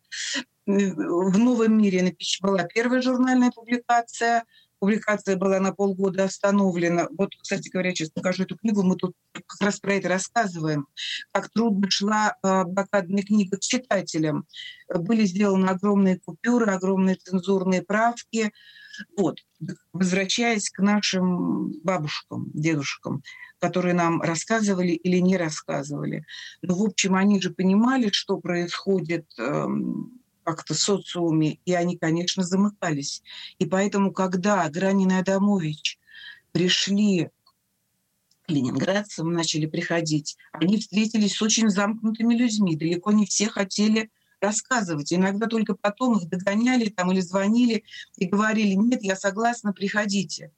В 0.65 1.37
«Новом 1.37 1.77
мире» 1.77 2.15
была 2.41 2.63
первая 2.63 3.01
журнальная 3.01 3.51
публикация– 3.51 4.43
публикация 4.79 5.35
была 5.35 5.59
на 5.59 5.73
полгода 5.73 6.25
остановлена. 6.25 7.07
Вот, 7.17 7.31
кстати 7.41 7.69
говоря, 7.69 7.91
сейчас 7.91 8.09
покажу 8.09 8.43
эту 8.43 8.55
книгу, 8.57 8.83
мы 8.83 8.95
тут 8.95 9.15
как 9.31 9.61
раз 9.61 9.79
про 9.79 9.95
это 9.95 10.09
рассказываем. 10.09 10.87
Как 11.31 11.49
трудно 11.49 11.89
шла 11.89 12.35
э, 12.43 12.63
блокадная 12.65 13.23
книга 13.23 13.57
к 13.57 13.61
читателям. 13.61 14.45
Были 14.93 15.25
сделаны 15.25 15.67
огромные 15.67 16.19
купюры, 16.19 16.71
огромные 16.71 17.15
цензурные 17.15 17.81
правки. 17.81 18.51
Вот. 19.17 19.39
Возвращаясь 19.91 20.69
к 20.69 20.79
нашим 20.79 21.71
бабушкам, 21.83 22.51
дедушкам, 22.53 23.23
которые 23.59 23.93
нам 23.95 24.21
рассказывали 24.21 24.91
или 24.91 25.17
не 25.17 25.37
рассказывали. 25.37 26.25
Но, 26.61 26.75
в 26.75 26.83
общем, 26.83 27.15
они 27.15 27.41
же 27.41 27.49
понимали, 27.49 28.09
что 28.11 28.37
происходит 28.37 29.25
эм, 29.39 30.21
как-то 30.45 30.75
социуме, 30.75 31.59
и 31.65 31.73
они, 31.73 31.97
конечно, 31.97 32.43
замыкались. 32.43 33.23
И 33.57 33.65
поэтому, 33.65 34.13
когда 34.13 34.69
Гранин 34.69 35.11
и 35.11 35.15
Адамович 35.15 35.99
пришли 36.51 37.31
к 38.45 38.49
ленинградцам, 38.51 39.33
начали 39.33 39.65
приходить, 39.65 40.37
они 40.53 40.77
встретились 40.77 41.35
с 41.35 41.41
очень 41.41 41.69
замкнутыми 41.69 42.35
людьми. 42.35 42.75
Далеко 42.75 43.11
не 43.11 43.25
все 43.25 43.49
хотели 43.49 44.11
рассказывать. 44.39 45.11
Иногда 45.11 45.47
только 45.47 45.73
потом 45.73 46.19
их 46.19 46.29
догоняли 46.29 46.89
там 46.89 47.11
или 47.11 47.21
звонили 47.21 47.83
и 48.17 48.27
говорили, 48.27 48.73
нет, 48.73 49.03
я 49.03 49.15
согласна, 49.15 49.73
приходите. 49.73 50.51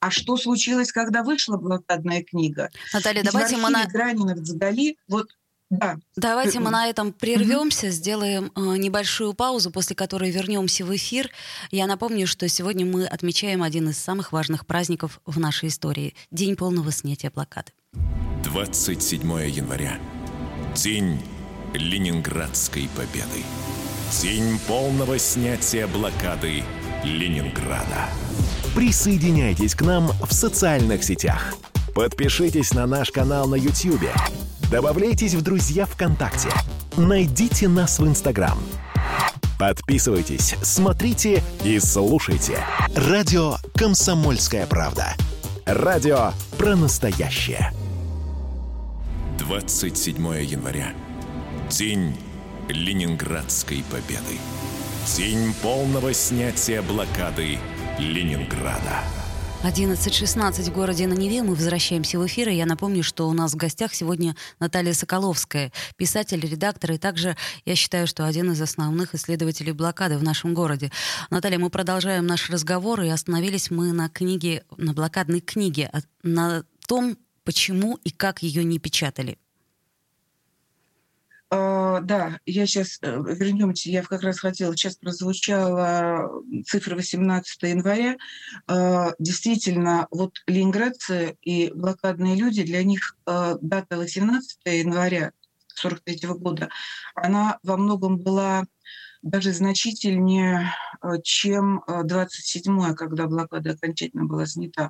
А 0.00 0.10
что 0.10 0.36
случилось, 0.36 0.90
когда 0.90 1.22
вышла 1.22 1.56
блокадная 1.56 2.24
книга? 2.24 2.70
Наталья, 2.92 3.22
Ведь 3.22 3.30
давайте 3.30 3.56
мы 3.56 3.70
на... 3.70 3.86
Гранина 3.86 4.34
в 4.34 4.42
Дзагали, 4.42 4.96
вот 5.06 5.28
да. 5.70 5.98
Давайте 6.16 6.58
мы 6.58 6.70
на 6.70 6.88
этом 6.88 7.12
прервемся, 7.12 7.86
mm-hmm. 7.86 7.90
сделаем 7.90 8.52
э, 8.56 8.76
небольшую 8.76 9.34
паузу, 9.34 9.70
после 9.70 9.94
которой 9.94 10.30
вернемся 10.30 10.84
в 10.84 10.94
эфир. 10.94 11.30
Я 11.70 11.86
напомню, 11.86 12.26
что 12.26 12.48
сегодня 12.48 12.84
мы 12.84 13.06
отмечаем 13.06 13.62
один 13.62 13.88
из 13.88 13.98
самых 13.98 14.32
важных 14.32 14.66
праздников 14.66 15.20
в 15.26 15.38
нашей 15.38 15.68
истории– 15.68 16.14
День 16.32 16.56
полного 16.56 16.90
снятия 16.90 17.30
блокады. 17.30 17.72
27 18.42 19.22
января. 19.48 19.98
День 20.74 21.20
Ленинградской 21.74 22.88
победы. 22.96 23.44
День 24.20 24.58
полного 24.66 25.20
снятия 25.20 25.86
блокады 25.86 26.64
Ленинграда. 27.04 28.08
Присоединяйтесь 28.74 29.76
к 29.76 29.82
нам 29.82 30.08
в 30.08 30.32
социальных 30.32 31.04
сетях. 31.04 31.54
Подпишитесь 31.94 32.72
на 32.72 32.86
наш 32.86 33.12
канал 33.12 33.46
на 33.46 33.54
YouTube– 33.54 34.02
Добавляйтесь 34.70 35.34
в 35.34 35.42
друзья 35.42 35.84
ВКонтакте. 35.84 36.48
Найдите 36.96 37.66
нас 37.66 37.98
в 37.98 38.06
Инстаграм. 38.06 38.56
Подписывайтесь, 39.58 40.54
смотрите 40.62 41.42
и 41.64 41.80
слушайте. 41.80 42.58
Радио 42.94 43.56
«Комсомольская 43.74 44.66
правда». 44.68 45.16
Радио 45.66 46.30
про 46.56 46.76
настоящее. 46.76 47.72
27 49.38 50.14
января. 50.44 50.92
День 51.68 52.16
Ленинградской 52.68 53.84
победы. 53.90 54.38
День 55.16 55.52
полного 55.62 56.14
снятия 56.14 56.80
блокады 56.80 57.58
Ленинграда. 57.98 59.02
11.16 59.62 60.70
в 60.70 60.72
городе 60.72 61.06
на 61.06 61.12
Неве. 61.12 61.42
Мы 61.42 61.54
возвращаемся 61.54 62.18
в 62.18 62.26
эфир. 62.26 62.48
И 62.48 62.54
я 62.54 62.64
напомню, 62.64 63.02
что 63.02 63.28
у 63.28 63.34
нас 63.34 63.52
в 63.52 63.56
гостях 63.56 63.92
сегодня 63.92 64.34
Наталья 64.58 64.94
Соколовская, 64.94 65.70
писатель, 65.96 66.40
редактор 66.40 66.92
и 66.92 66.98
также, 66.98 67.36
я 67.66 67.74
считаю, 67.74 68.06
что 68.06 68.24
один 68.24 68.52
из 68.52 68.62
основных 68.62 69.14
исследователей 69.14 69.72
блокады 69.72 70.16
в 70.16 70.22
нашем 70.22 70.54
городе. 70.54 70.90
Наталья, 71.28 71.58
мы 71.58 71.68
продолжаем 71.68 72.26
наш 72.26 72.48
разговор, 72.48 73.02
и 73.02 73.08
остановились 73.08 73.70
мы 73.70 73.92
на 73.92 74.08
книге, 74.08 74.64
на 74.78 74.94
блокадной 74.94 75.40
книге, 75.40 75.90
на 76.22 76.64
том, 76.88 77.18
почему 77.44 77.98
и 78.02 78.10
как 78.10 78.42
ее 78.42 78.64
не 78.64 78.78
печатали. 78.78 79.36
Uh, 81.52 82.00
да, 82.02 82.38
я 82.46 82.64
сейчас, 82.64 83.00
э, 83.02 83.10
вернемте, 83.10 83.90
я 83.90 84.04
как 84.04 84.22
раз 84.22 84.38
хотела, 84.38 84.76
сейчас 84.76 84.94
прозвучала 84.94 86.30
цифра 86.64 86.94
18 86.94 87.62
января. 87.62 88.16
Uh, 88.68 89.12
действительно, 89.18 90.06
вот 90.12 90.36
ленинградцы 90.46 91.36
и 91.42 91.72
блокадные 91.74 92.36
люди, 92.36 92.62
для 92.62 92.84
них 92.84 93.16
uh, 93.26 93.58
дата 93.62 93.96
18 93.96 94.60
января 94.66 95.32
43 95.74 96.28
года, 96.34 96.68
она 97.16 97.58
во 97.64 97.76
многом 97.76 98.18
была 98.18 98.64
даже 99.22 99.52
значительнее, 99.52 100.72
чем 101.24 101.82
27-я, 101.86 102.94
когда 102.94 103.26
блокада 103.26 103.72
окончательно 103.72 104.24
была 104.24 104.46
снята. 104.46 104.88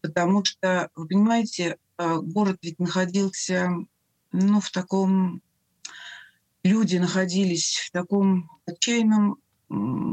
Потому 0.00 0.44
что, 0.44 0.88
вы 0.94 1.08
понимаете, 1.08 1.76
город 1.98 2.56
ведь 2.62 2.78
находился 2.78 3.68
ну, 4.32 4.60
в 4.60 4.70
таком 4.70 5.42
люди 6.66 6.96
находились 6.96 7.76
в 7.86 7.90
таком 7.92 8.50
отчаянном 8.66 9.38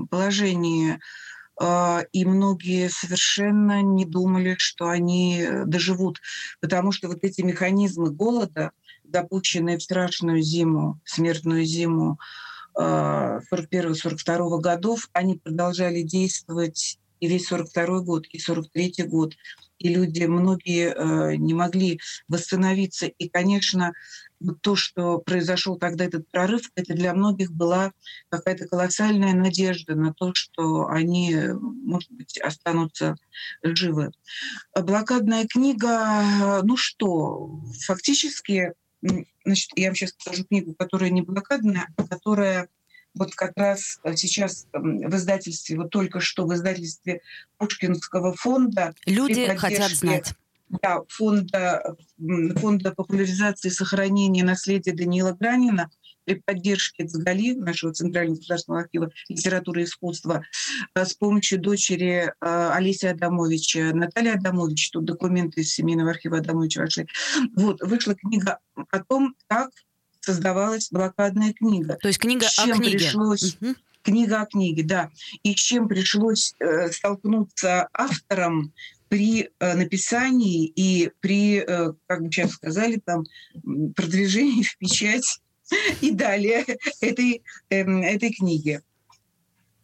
положении, 0.10 1.00
а, 1.60 2.04
и 2.12 2.26
многие 2.26 2.90
совершенно 2.90 3.82
не 3.82 4.06
думали, 4.06 4.56
что 4.58 4.90
они 4.90 5.46
доживут, 5.66 6.20
потому 6.60 6.92
что 6.92 7.08
вот 7.08 7.24
эти 7.24 7.42
механизмы 7.42 8.12
голода, 8.12 8.72
допущенные 9.04 9.78
в 9.78 9.84
страшную 9.84 10.42
зиму, 10.42 11.00
смертную 11.06 11.66
зиму 11.66 12.20
41-42 12.76 13.44
а, 14.26 14.58
годов, 14.60 15.10
они 15.14 15.38
продолжали 15.38 16.02
действовать 16.02 16.98
и 17.24 17.28
весь 17.28 17.48
42 17.48 18.02
год, 18.02 18.28
и 18.32 18.38
43 18.38 19.06
год. 19.06 19.34
И 19.80 19.88
люди, 19.88 20.26
многие 20.26 20.94
э, 20.94 21.38
не 21.38 21.54
могли 21.54 22.02
восстановиться. 22.28 23.06
И, 23.06 23.30
конечно, 23.30 23.94
то, 24.60 24.76
что 24.76 25.20
произошел 25.20 25.78
тогда 25.78 26.04
этот 26.04 26.30
прорыв, 26.30 26.70
это 26.76 26.94
для 26.94 27.14
многих 27.14 27.54
была 27.54 27.94
какая-то 28.28 28.68
колоссальная 28.68 29.34
надежда 29.34 29.96
на 29.96 30.14
то, 30.14 30.34
что 30.34 30.88
они, 30.88 31.38
может 31.54 32.12
быть, 32.12 32.38
останутся 32.40 33.16
живы. 33.64 34.12
Блокадная 34.78 35.48
книга, 35.48 36.60
ну 36.64 36.76
что, 36.76 37.62
фактически, 37.86 38.74
значит, 39.46 39.70
я 39.78 39.88
вам 39.88 39.96
сейчас 39.96 40.12
покажу 40.12 40.44
книгу, 40.44 40.74
которая 40.74 41.10
не 41.10 41.22
блокадная, 41.22 41.88
а 41.96 42.06
которая 42.06 42.68
вот 43.16 43.36
как 43.36 43.54
раз 43.56 44.00
сейчас 44.16 44.68
в 44.74 45.16
издательстве, 45.16 45.78
вот 45.78 45.90
только 45.90 46.20
что 46.20 46.46
в 46.46 46.54
издательстве 46.54 47.22
Пушкинского 47.58 48.34
фонда... 48.34 48.94
Люди 49.06 49.48
хотят 49.56 49.92
знать 49.92 50.34
да, 50.82 51.02
фонда, 51.08 51.96
фонда 52.56 52.92
популяризации 52.92 53.68
и 53.68 53.72
сохранения 53.72 54.44
наследия 54.44 54.94
Даниила 54.94 55.34
Гранина 55.34 55.90
при 56.26 56.36
поддержке 56.36 57.06
ЦГАЛИ, 57.06 57.56
нашего 57.56 57.94
Центрального 57.94 58.38
государственного 58.38 58.84
архива 58.84 59.12
литературы 59.28 59.82
и 59.82 59.84
искусства, 59.84 60.44
э, 60.96 61.06
с 61.06 61.14
помощью 61.16 61.60
дочери 61.60 62.32
э, 62.40 62.70
Олеси 62.72 63.08
Адамовича, 63.08 63.92
Натальи 63.94 64.30
Адамович, 64.30 64.92
тут 64.92 65.04
документы 65.04 65.62
из 65.62 65.74
семейного 65.74 66.12
архива 66.12 66.38
Адамовича 66.38 66.82
вошли. 66.82 67.08
Вот, 67.56 67.82
вышла 67.82 68.16
книга 68.16 68.60
о 68.90 69.04
том, 69.04 69.36
как 69.48 69.72
создавалась 70.24 70.90
блокадная 70.90 71.54
книга. 71.54 71.98
То 72.02 72.08
есть 72.08 72.20
книга 72.20 72.48
о 72.58 72.68
книге. 72.68 72.98
Пришлось... 72.98 73.58
Угу. 73.60 73.76
Книга 74.04 74.42
о 74.42 74.46
книге, 74.46 74.84
да. 74.84 75.10
И 75.44 75.56
с 75.56 75.60
чем 75.60 75.88
пришлось 75.88 76.56
э, 76.60 76.92
столкнуться 76.92 77.88
авторам 77.94 78.74
при 79.08 79.50
э, 79.60 79.74
написании 79.76 80.66
и 80.66 81.12
при, 81.22 81.60
э, 81.60 81.94
как 82.08 82.22
бы 82.22 82.30
сейчас 82.30 82.52
сказали, 82.52 83.02
там, 83.04 83.24
продвижении 83.96 84.64
в 84.64 84.78
печать 84.78 85.40
и 86.02 86.12
далее 86.12 86.66
этой, 87.00 87.44
эм, 87.70 88.02
этой 88.02 88.34
книги. 88.34 88.82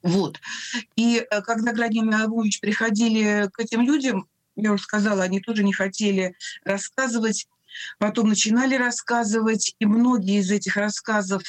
Вот. 0.01 0.38
И 0.96 1.17
э, 1.17 1.41
когда 1.41 1.72
Градин 1.72 2.10
и 2.10 2.15
Абович 2.15 2.60
приходили 2.60 3.50
к 3.53 3.60
этим 3.60 3.81
людям, 3.81 4.27
я 4.58 4.74
уже 4.74 4.84
сказала, 4.84 5.24
они 5.24 5.39
тоже 5.39 5.63
не 5.63 5.74
хотели 5.74 6.36
рассказывать, 6.63 7.48
потом 7.97 8.29
начинали 8.29 8.75
рассказывать, 8.75 9.75
и 9.79 9.85
многие 9.85 10.39
из 10.39 10.51
этих 10.51 10.75
рассказов, 10.75 11.43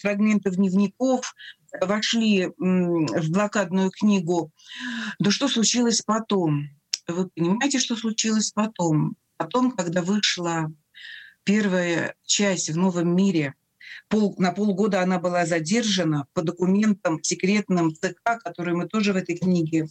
фрагментов 0.00 0.56
дневников 0.56 1.34
вошли 1.80 2.50
в 2.58 3.30
блокадную 3.30 3.90
книгу. 3.90 4.50
Но 5.18 5.30
что 5.30 5.48
случилось 5.48 6.02
потом? 6.02 6.68
вы 7.08 7.28
понимаете, 7.28 7.78
что 7.78 7.96
случилось 7.96 8.52
потом? 8.52 9.16
Потом, 9.36 9.72
когда 9.72 10.02
вышла 10.02 10.72
первая 11.44 12.14
часть 12.24 12.70
в 12.70 12.76
новом 12.76 13.14
мире 13.14 13.54
пол, 14.12 14.34
на 14.36 14.52
полгода 14.52 15.00
она 15.00 15.18
была 15.18 15.46
задержана 15.46 16.26
по 16.34 16.42
документам 16.42 17.22
секретным 17.22 17.94
ЦК, 17.94 18.38
которые 18.44 18.76
мы 18.76 18.86
тоже 18.86 19.14
в 19.14 19.16
этой 19.16 19.38
книге 19.38 19.88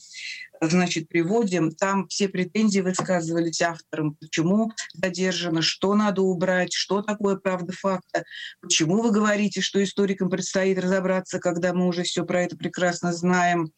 значит, 0.61 1.07
приводим. 1.07 1.71
Там 1.71 2.07
все 2.07 2.29
претензии 2.29 2.81
высказывались 2.81 3.63
авторам, 3.63 4.13
почему 4.13 4.71
задержано, 4.93 5.63
что 5.63 5.95
надо 5.95 6.21
убрать, 6.21 6.71
что 6.71 7.01
такое 7.01 7.35
правда 7.35 7.73
факта, 7.73 8.23
почему 8.61 9.01
вы 9.01 9.09
говорите, 9.09 9.59
что 9.61 9.83
историкам 9.83 10.29
предстоит 10.29 10.77
разобраться, 10.77 11.39
когда 11.39 11.73
мы 11.73 11.87
уже 11.87 12.03
все 12.03 12.23
про 12.23 12.43
это 12.43 12.55
прекрасно 12.55 13.13
знаем. 13.13 13.71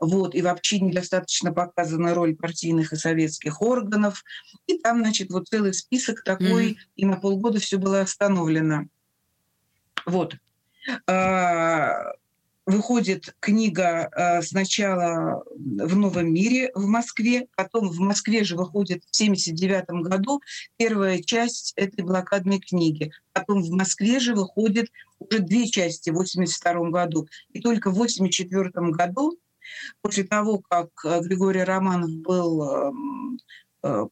Вот. 0.00 0.34
И 0.34 0.42
вообще 0.42 0.80
недостаточно 0.80 1.52
показана 1.52 2.14
роль 2.14 2.34
партийных 2.34 2.92
и 2.92 2.96
советских 2.96 3.62
органов. 3.62 4.24
И 4.66 4.78
там, 4.78 4.98
значит, 4.98 5.30
вот 5.30 5.46
целый 5.46 5.72
список 5.72 6.24
такой, 6.24 6.72
mm-hmm. 6.72 6.76
и 6.96 7.04
на 7.04 7.16
полгода 7.16 7.60
все 7.60 7.78
было 7.78 8.00
остановлено. 8.00 8.88
Вот. 10.06 10.36
А, 11.06 12.12
выходит 12.66 13.34
книга 13.40 14.06
а, 14.06 14.42
сначала 14.42 15.44
в 15.56 15.96
Новом 15.96 16.32
мире 16.32 16.70
в 16.74 16.86
Москве, 16.86 17.46
потом 17.56 17.88
в 17.88 17.98
Москве 18.00 18.44
же 18.44 18.56
выходит 18.56 19.02
в 19.04 19.14
1979 19.14 20.06
году 20.06 20.40
первая 20.76 21.22
часть 21.22 21.72
этой 21.76 22.04
блокадной 22.04 22.58
книги. 22.58 23.12
Потом 23.32 23.62
в 23.62 23.70
Москве 23.70 24.20
же 24.20 24.34
выходит 24.34 24.90
уже 25.18 25.38
две 25.40 25.66
части 25.66 26.10
в 26.10 26.14
1982 26.14 26.90
году. 26.90 27.28
И 27.52 27.60
только 27.60 27.90
в 27.90 27.94
1984 27.94 28.90
году, 28.92 29.38
после 30.02 30.24
того, 30.24 30.58
как 30.58 30.88
а, 31.04 31.20
Григорий 31.20 31.64
Романов 31.64 32.10
был 32.10 32.94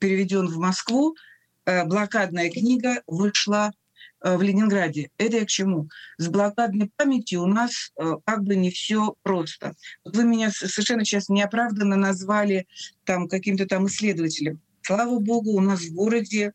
переведен 0.01 0.49
в 0.49 0.59
Москву, 0.59 1.17
блокадная 1.65 2.51
книга 2.51 3.03
вышла 3.07 3.73
Э, 3.73 3.82
в 4.23 4.43
Ленинграде. 4.43 5.11
Это 5.19 5.39
я 5.39 5.45
к 5.45 5.49
чему? 5.49 5.89
С 6.19 6.29
блокадной 6.29 6.91
памятью 6.97 7.43
у 7.43 7.47
нас 7.47 7.93
э, 7.99 8.17
как 8.25 8.45
бы 8.45 8.57
не 8.57 8.71
все 8.71 9.15
просто. 9.23 9.75
Вы 10.05 10.25
меня 10.25 10.51
совершенно 10.51 11.05
сейчас 11.05 11.29
неоправданно 11.29 11.97
назвали 11.97 12.67
там 13.05 13.29
каким-то 13.29 13.67
там 13.67 13.87
исследователем. 13.87 14.61
Слава 14.83 15.19
богу, 15.19 15.53
у 15.53 15.61
нас 15.61 15.81
в 15.81 15.95
городе 15.95 16.53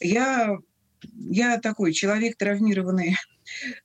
я, 0.00 0.56
я 1.02 1.58
такой 1.58 1.92
человек 1.92 2.36
травмированный 2.36 3.16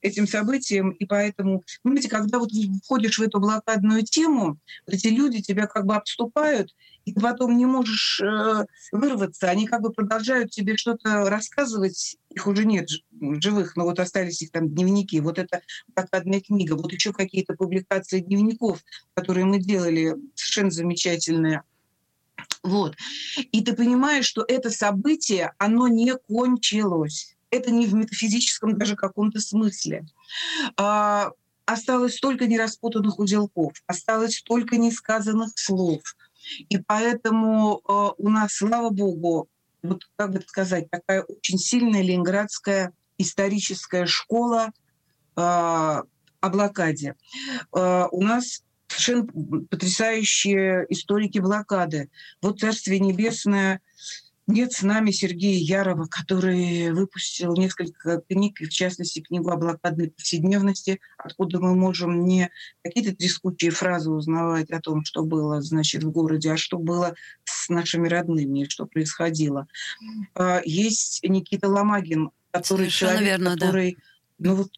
этим 0.01 0.27
событием, 0.27 0.91
и 0.91 1.05
поэтому, 1.05 1.63
понимаете, 1.83 2.09
когда 2.09 2.39
вот 2.39 2.51
входишь 2.83 3.19
в 3.19 3.21
эту 3.21 3.39
блокадную 3.39 4.03
тему, 4.03 4.57
эти 4.87 5.07
люди 5.07 5.41
тебя 5.41 5.67
как 5.67 5.85
бы 5.85 5.95
обступают, 5.95 6.73
и 7.05 7.13
ты 7.13 7.21
потом 7.21 7.57
не 7.57 7.65
можешь 7.65 8.21
э, 8.21 8.65
вырваться, 8.91 9.49
они 9.49 9.67
как 9.67 9.81
бы 9.81 9.91
продолжают 9.91 10.51
тебе 10.51 10.77
что-то 10.77 11.29
рассказывать, 11.29 12.17
их 12.29 12.45
уже 12.47 12.65
нет 12.65 12.89
живых, 13.19 13.75
но 13.75 13.85
вот 13.85 13.99
остались 13.99 14.41
их 14.41 14.51
там 14.51 14.69
дневники, 14.69 15.19
вот 15.19 15.39
это 15.39 15.61
блокадная 15.95 16.41
книга, 16.41 16.73
вот 16.73 16.91
еще 16.91 17.13
какие-то 17.13 17.53
публикации 17.53 18.19
дневников, 18.19 18.83
которые 19.13 19.45
мы 19.45 19.59
делали, 19.59 20.15
совершенно 20.35 20.71
замечательные. 20.71 21.63
Вот. 22.63 22.95
И 23.51 23.61
ты 23.63 23.73
понимаешь, 23.73 24.25
что 24.25 24.43
это 24.47 24.69
событие, 24.69 25.53
оно 25.57 25.87
не 25.87 26.15
кончилось 26.15 27.35
это 27.51 27.71
не 27.71 27.85
в 27.87 27.93
метафизическом 27.93 28.77
даже 28.77 28.95
каком-то 28.95 29.39
смысле. 29.39 30.05
А, 30.77 31.31
осталось 31.65 32.15
столько 32.15 32.47
нераспутанных 32.47 33.19
узелков, 33.19 33.73
осталось 33.87 34.37
столько 34.37 34.77
несказанных 34.77 35.51
слов. 35.55 36.01
И 36.69 36.77
поэтому 36.77 37.81
э, 37.87 38.09
у 38.17 38.29
нас, 38.29 38.53
слава 38.53 38.89
богу, 38.89 39.49
вот 39.83 40.03
как 40.15 40.31
бы 40.31 40.41
сказать, 40.41 40.89
такая 40.89 41.21
очень 41.23 41.57
сильная 41.57 42.01
ленинградская 42.01 42.93
историческая 43.17 44.05
школа 44.05 44.67
э, 44.67 44.71
о 45.35 46.03
блокаде. 46.41 47.15
Э, 47.75 48.05
у 48.11 48.23
нас 48.23 48.63
совершенно 48.87 49.27
потрясающие 49.69 50.85
историки 50.89 51.39
блокады. 51.39 52.09
Вот 52.41 52.59
Царствие 52.59 52.99
Небесное 52.99 53.81
нет 54.49 54.73
с 54.73 54.81
нами 54.81 55.11
Сергея 55.11 55.57
Ярова, 55.57 56.07
который 56.07 56.91
выпустил 56.91 57.55
несколько 57.55 58.21
книг, 58.21 58.59
в 58.59 58.69
частности, 58.69 59.21
книгу 59.21 59.49
о 59.49 59.57
блокадной 59.57 60.11
повседневности, 60.11 60.99
откуда 61.17 61.59
мы 61.59 61.75
можем 61.75 62.25
не 62.25 62.49
какие-то 62.83 63.15
трескучие 63.15 63.71
фразы 63.71 64.09
узнавать 64.09 64.71
о 64.71 64.79
том, 64.79 65.05
что 65.05 65.23
было, 65.23 65.61
значит, 65.61 66.03
в 66.03 66.11
городе, 66.11 66.51
а 66.51 66.57
что 66.57 66.77
было 66.77 67.15
с 67.43 67.69
нашими 67.69 68.07
родными, 68.07 68.65
что 68.65 68.85
происходило. 68.85 69.67
А, 70.33 70.61
есть 70.65 71.21
Никита 71.23 71.69
Ломагин, 71.69 72.31
который 72.51 72.89
Совершенно 72.89 73.11
человек, 73.11 73.29
верно, 73.29 73.53
который, 73.53 73.97
да. 74.39 74.49
ну 74.49 74.55
вот 74.55 74.71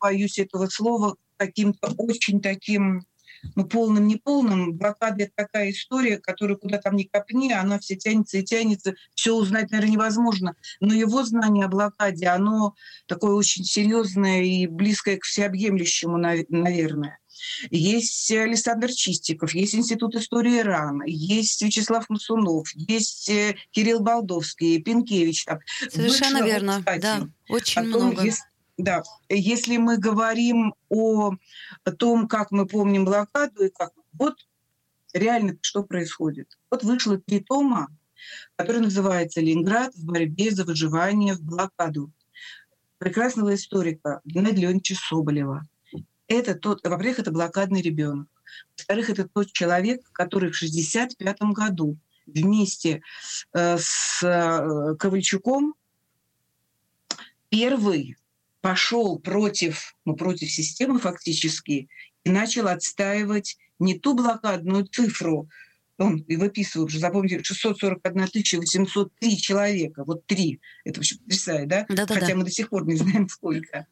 боюсь 0.00 0.38
этого 0.38 0.66
слова, 0.66 1.16
каким-то 1.36 1.92
очень 1.96 2.40
таким 2.40 3.04
ну, 3.54 3.64
полным, 3.64 4.06
неполным. 4.06 4.74
Блокада– 4.74 5.24
это 5.24 5.32
такая 5.36 5.70
история, 5.70 6.18
которая 6.18 6.56
куда 6.56 6.78
там 6.78 6.96
ни 6.96 7.04
копни, 7.04 7.52
она 7.52 7.78
все 7.78 7.96
тянется 7.96 8.38
и 8.38 8.44
тянется. 8.44 8.94
Все 9.14 9.34
узнать, 9.34 9.70
наверное, 9.70 9.92
невозможно. 9.92 10.56
Но 10.80 10.94
его 10.94 11.24
знание 11.24 11.66
о 11.66 11.68
блокаде, 11.68 12.28
оно 12.28 12.74
такое 13.06 13.32
очень 13.32 13.64
серьезное 13.64 14.42
и 14.42 14.66
близкое 14.66 15.16
к 15.18 15.24
всеобъемлющему, 15.24 16.16
наверное. 16.16 17.18
Есть 17.70 18.30
Александр 18.30 18.92
Чистиков, 18.92 19.54
есть 19.54 19.74
Институт 19.74 20.14
истории 20.14 20.60
Ирана, 20.60 21.02
есть 21.06 21.62
Вячеслав 21.62 22.08
Мусунов, 22.08 22.68
есть 22.74 23.28
э, 23.28 23.56
Кирилл 23.72 24.00
Балдовский, 24.00 24.80
Пинкевич. 24.80 25.44
Совершенно 25.90 26.38
Вышло, 26.38 26.46
верно, 26.46 26.78
кстати, 26.78 27.02
да, 27.02 27.28
очень 27.48 27.82
много. 27.82 28.22
Есть 28.22 28.44
да, 28.76 29.02
если 29.28 29.76
мы 29.76 29.98
говорим 29.98 30.74
о, 30.88 31.32
том, 31.98 32.28
как 32.28 32.50
мы 32.50 32.66
помним 32.66 33.04
блокаду, 33.04 33.64
и 33.64 33.70
как 33.70 33.92
вот 34.12 34.34
реально 35.12 35.56
что 35.60 35.84
происходит. 35.84 36.58
Вот 36.70 36.82
вышло 36.82 37.18
три 37.18 37.40
тома, 37.40 37.88
которые 38.56 38.82
называются 38.82 39.40
«Ленинград 39.40 39.94
в 39.94 40.04
борьбе 40.04 40.50
за 40.50 40.64
выживание 40.64 41.34
в 41.34 41.42
блокаду» 41.42 42.10
прекрасного 42.98 43.54
историка 43.54 44.20
Геннадия 44.24 44.62
Леонидовича 44.62 44.94
Соболева. 44.94 45.62
Это 46.26 46.54
тот, 46.54 46.80
во-первых, 46.84 47.18
это 47.18 47.30
блокадный 47.30 47.82
ребенок. 47.82 48.28
Во-вторых, 48.76 49.10
это 49.10 49.28
тот 49.28 49.52
человек, 49.52 50.02
который 50.12 50.50
в 50.50 50.56
1965 50.56 51.42
году 51.52 51.96
вместе 52.26 53.02
э, 53.52 53.76
с 53.78 54.22
э, 54.22 54.96
Ковальчуком 54.96 55.74
первый 57.50 58.16
пошел 58.64 59.18
против, 59.18 59.94
ну, 60.06 60.16
против 60.16 60.50
системы 60.50 60.98
фактически 60.98 61.90
и 62.24 62.30
начал 62.30 62.66
отстаивать 62.68 63.58
не 63.78 63.98
ту 63.98 64.14
блокадную 64.14 64.86
цифру, 64.86 65.50
он 65.98 66.20
и 66.20 66.36
выписывал 66.36 66.86
уже, 66.86 66.98
запомните, 66.98 67.44
641 67.44 68.26
803 68.60 69.36
человека, 69.36 70.04
вот 70.06 70.24
три, 70.24 70.62
это 70.86 71.00
вообще 71.00 71.18
потрясает, 71.18 71.68
да? 71.68 71.84
да, 71.90 72.06
да 72.06 72.14
Хотя 72.14 72.28
да. 72.28 72.36
мы 72.36 72.44
до 72.44 72.50
сих 72.50 72.70
пор 72.70 72.86
не 72.86 72.96
знаем 72.96 73.28
сколько. 73.28 73.86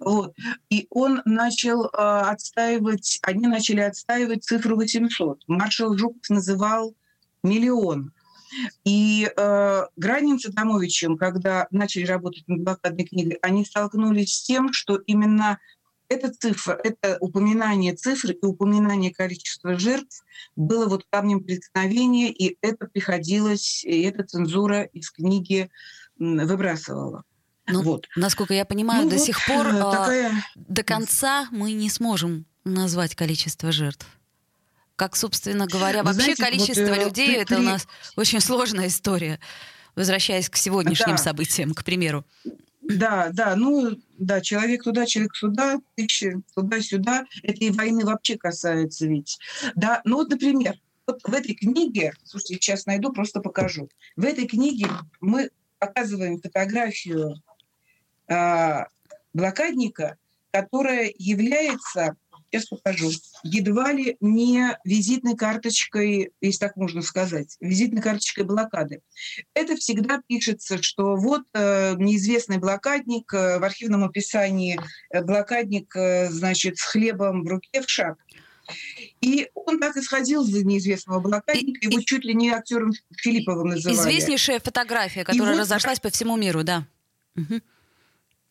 Вот. 0.00 0.36
И 0.68 0.86
он 0.90 1.22
начал 1.24 1.86
э, 1.86 1.88
отстаивать, 1.96 3.20
они 3.22 3.46
начали 3.46 3.80
отстаивать 3.80 4.44
цифру 4.44 4.76
800. 4.76 5.44
Маршал 5.46 5.96
Жуков 5.96 6.28
называл 6.28 6.94
миллион. 7.42 8.12
И 8.84 9.30
э, 9.36 9.82
Гранин 9.96 10.38
с 10.38 10.46
Адамовичем, 10.46 11.16
когда 11.16 11.66
начали 11.70 12.04
работать 12.04 12.46
над 12.48 12.62
блокадной 12.62 13.04
книгой, 13.04 13.38
они 13.42 13.64
столкнулись 13.64 14.34
с 14.34 14.42
тем, 14.42 14.72
что 14.72 14.96
именно 14.96 15.58
эта 16.08 16.32
цифра, 16.32 16.78
это 16.82 17.18
упоминание 17.20 17.94
цифр 17.94 18.30
и 18.30 18.46
упоминание 18.46 19.12
количества 19.12 19.78
жертв 19.78 20.24
было 20.56 20.86
вот 20.86 21.04
камнем 21.10 21.44
преткновения, 21.44 22.30
и 22.30 22.56
это 22.62 22.86
приходилось, 22.86 23.84
и 23.84 24.02
эта 24.02 24.24
цензура 24.24 24.82
из 24.84 25.10
книги 25.10 25.70
выбрасывала. 26.18 27.24
Ну, 27.66 27.82
вот. 27.82 28.08
Насколько 28.16 28.54
я 28.54 28.64
понимаю, 28.64 29.04
ну, 29.04 29.10
до 29.10 29.16
вот 29.16 29.24
сих 29.24 29.46
пор 29.46 29.66
э, 29.66 29.78
такая... 29.78 30.32
до 30.54 30.82
конца 30.82 31.48
мы 31.50 31.72
не 31.72 31.90
сможем 31.90 32.46
назвать 32.64 33.14
количество 33.14 33.72
жертв. 33.72 34.06
Как, 34.98 35.14
собственно 35.14 35.68
говоря, 35.68 36.02
Вы 36.02 36.06
вообще 36.06 36.34
знаете, 36.34 36.42
количество 36.42 36.86
вот, 36.86 36.98
э, 36.98 37.04
людей 37.04 37.28
при, 37.28 37.36
это 37.36 37.58
у 37.58 37.62
нас 37.62 37.86
очень 38.16 38.40
сложная 38.40 38.88
история. 38.88 39.38
Возвращаясь 39.94 40.50
к 40.50 40.56
сегодняшним 40.56 41.12
да. 41.12 41.18
событиям, 41.18 41.72
к 41.72 41.84
примеру. 41.84 42.26
Да, 42.82 43.28
да, 43.32 43.54
ну 43.54 43.96
да, 44.18 44.40
человек 44.40 44.82
туда, 44.82 45.06
человек 45.06 45.36
сюда, 45.36 45.78
тысячи 45.94 46.42
туда-сюда. 46.52 47.26
Это 47.44 47.64
и 47.64 47.70
войны 47.70 48.04
вообще 48.04 48.36
касается 48.36 49.06
ведь. 49.06 49.38
Да, 49.76 50.00
ну 50.04 50.16
вот, 50.16 50.30
например, 50.30 50.74
вот 51.06 51.20
в 51.22 51.32
этой 51.32 51.54
книге, 51.54 52.12
слушайте, 52.24 52.54
сейчас 52.54 52.86
найду, 52.86 53.12
просто 53.12 53.38
покажу. 53.38 53.88
В 54.16 54.24
этой 54.24 54.48
книге 54.48 54.88
мы 55.20 55.50
показываем 55.78 56.40
фотографию 56.40 57.40
э, 58.26 58.84
блокадника, 59.32 60.16
которая 60.50 61.12
является 61.18 62.16
сейчас 62.50 62.66
покажу, 62.66 63.10
едва 63.42 63.92
ли 63.92 64.16
не 64.20 64.78
визитной 64.84 65.36
карточкой, 65.36 66.32
если 66.40 66.58
так 66.58 66.76
можно 66.76 67.02
сказать, 67.02 67.56
визитной 67.60 68.02
карточкой 68.02 68.44
блокады. 68.44 69.00
Это 69.54 69.76
всегда 69.76 70.20
пишется, 70.26 70.82
что 70.82 71.16
вот 71.16 71.42
э, 71.54 71.94
неизвестный 71.96 72.58
блокадник, 72.58 73.32
э, 73.32 73.58
в 73.58 73.64
архивном 73.64 74.04
описании 74.04 74.80
э, 75.10 75.22
блокадник, 75.22 75.94
э, 75.96 76.30
значит, 76.30 76.78
с 76.78 76.82
хлебом 76.82 77.44
в 77.44 77.48
руке 77.48 77.82
в 77.82 77.88
шаг. 77.88 78.18
И 79.20 79.48
он 79.54 79.80
так 79.80 79.96
исходил 79.96 80.44
за 80.44 80.64
неизвестного 80.64 81.20
блокадника, 81.20 81.86
его 81.86 82.00
и, 82.00 82.04
чуть 82.04 82.24
ли 82.24 82.34
не 82.34 82.50
актером 82.50 82.92
Филипповым 83.16 83.68
называли. 83.68 83.96
Известнейшая 83.96 84.60
фотография, 84.60 85.24
которая 85.24 85.56
и 85.56 85.58
разошлась 85.58 85.98
вот... 85.98 86.02
по 86.02 86.10
всему 86.10 86.36
миру, 86.36 86.62
да. 86.64 86.86
Угу. 87.36 87.60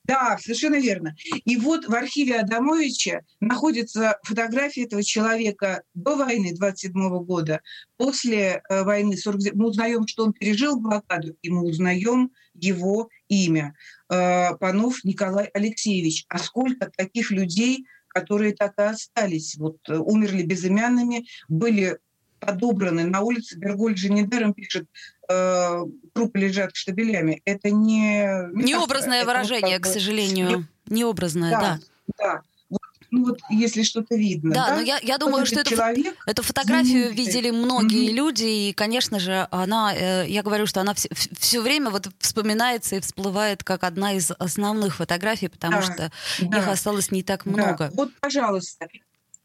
Да, 0.07 0.37
совершенно 0.41 0.77
верно. 0.77 1.15
И 1.43 1.57
вот 1.57 1.85
в 1.85 1.93
архиве 1.93 2.39
Адамовича 2.39 3.21
находится 3.41 4.17
фотография 4.23 4.85
этого 4.85 5.03
человека 5.03 5.83
до 5.93 6.15
войны 6.15 6.55
27 6.55 6.93
года, 7.25 7.61
после 7.97 8.61
э, 8.69 8.83
войны 8.83 9.17
40 9.17 9.53
Мы 9.53 9.67
узнаем, 9.67 10.07
что 10.07 10.23
он 10.23 10.33
пережил 10.33 10.79
блокаду, 10.79 11.35
и 11.41 11.49
мы 11.49 11.63
узнаем 11.63 12.31
его 12.53 13.09
имя. 13.27 13.75
Э, 14.09 14.55
Панов 14.55 15.03
Николай 15.03 15.47
Алексеевич. 15.53 16.25
А 16.29 16.39
сколько 16.39 16.89
таких 16.95 17.31
людей, 17.31 17.85
которые 18.07 18.55
так 18.55 18.79
и 18.79 18.83
остались, 18.83 19.57
вот 19.57 19.77
э, 19.89 19.97
умерли 19.97 20.43
безымянными, 20.43 21.25
были 21.49 21.97
подобраны 22.39 23.05
на 23.05 23.21
улице. 23.21 23.57
Берголь 23.57 23.97
же 23.97 24.09
пишет, 24.53 24.87
э, 25.29 25.85
трупы 26.13 26.39
лежат 26.39 26.75
штабелями. 26.75 27.41
Это 27.45 27.69
не... 27.69 28.49
Необразное 28.53 29.19
это 29.19 29.27
выражение, 29.27 29.77
вот, 29.77 29.87
к 29.87 29.91
сожалению. 29.91 30.67
Необразное, 30.87 31.51
да. 31.51 31.79
Да, 32.17 32.41
да. 32.69 32.79
ну 33.11 33.25
вот 33.25 33.39
если 33.49 33.83
что-то 33.83 34.15
видно. 34.15 34.53
Да, 34.53 34.67
да? 34.67 34.75
но 34.75 34.81
я, 34.81 34.99
я 35.01 35.17
думаю, 35.17 35.39
вот 35.39 35.47
что 35.47 35.63
человек, 35.63 36.15
эту 36.25 36.43
фотографию 36.43 37.11
видели 37.11 37.51
многие 37.51 38.09
mm-hmm. 38.09 38.13
люди, 38.13 38.43
и, 38.69 38.73
конечно 38.73 39.19
же, 39.19 39.47
она, 39.51 39.93
э, 39.93 40.25
я 40.27 40.43
говорю, 40.43 40.65
что 40.65 40.81
она 40.81 40.93
все, 40.93 41.09
все 41.13 41.61
время 41.61 41.89
вот 41.89 42.07
вспоминается 42.19 42.95
и 42.95 43.01
всплывает 43.01 43.63
как 43.63 43.83
одна 43.83 44.13
из 44.13 44.31
основных 44.31 44.95
фотографий, 44.95 45.49
потому 45.49 45.77
да, 45.77 45.81
что 45.81 46.11
да, 46.41 46.57
их 46.59 46.67
осталось 46.67 47.11
не 47.11 47.23
так 47.23 47.45
много. 47.45 47.77
Да. 47.77 47.91
Вот, 47.93 48.11
пожалуйста, 48.21 48.87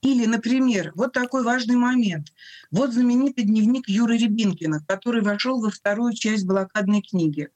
или, 0.03 0.27
например, 0.27 0.93
вот 0.97 1.12
такой 1.12 1.45
важный 1.45 1.77
момент. 1.77 2.29
Вот 2.71 2.93
знаменитый 2.93 3.45
дневник 3.45 3.88
Юры 3.88 4.19
Рябинкина, 4.19 4.85
который 4.87 5.23
вошел 5.23 5.61
во 5.61 5.71
вторую 5.71 6.12
часть 6.15 6.45
блокадной 6.45 7.03
книги. 7.03 7.49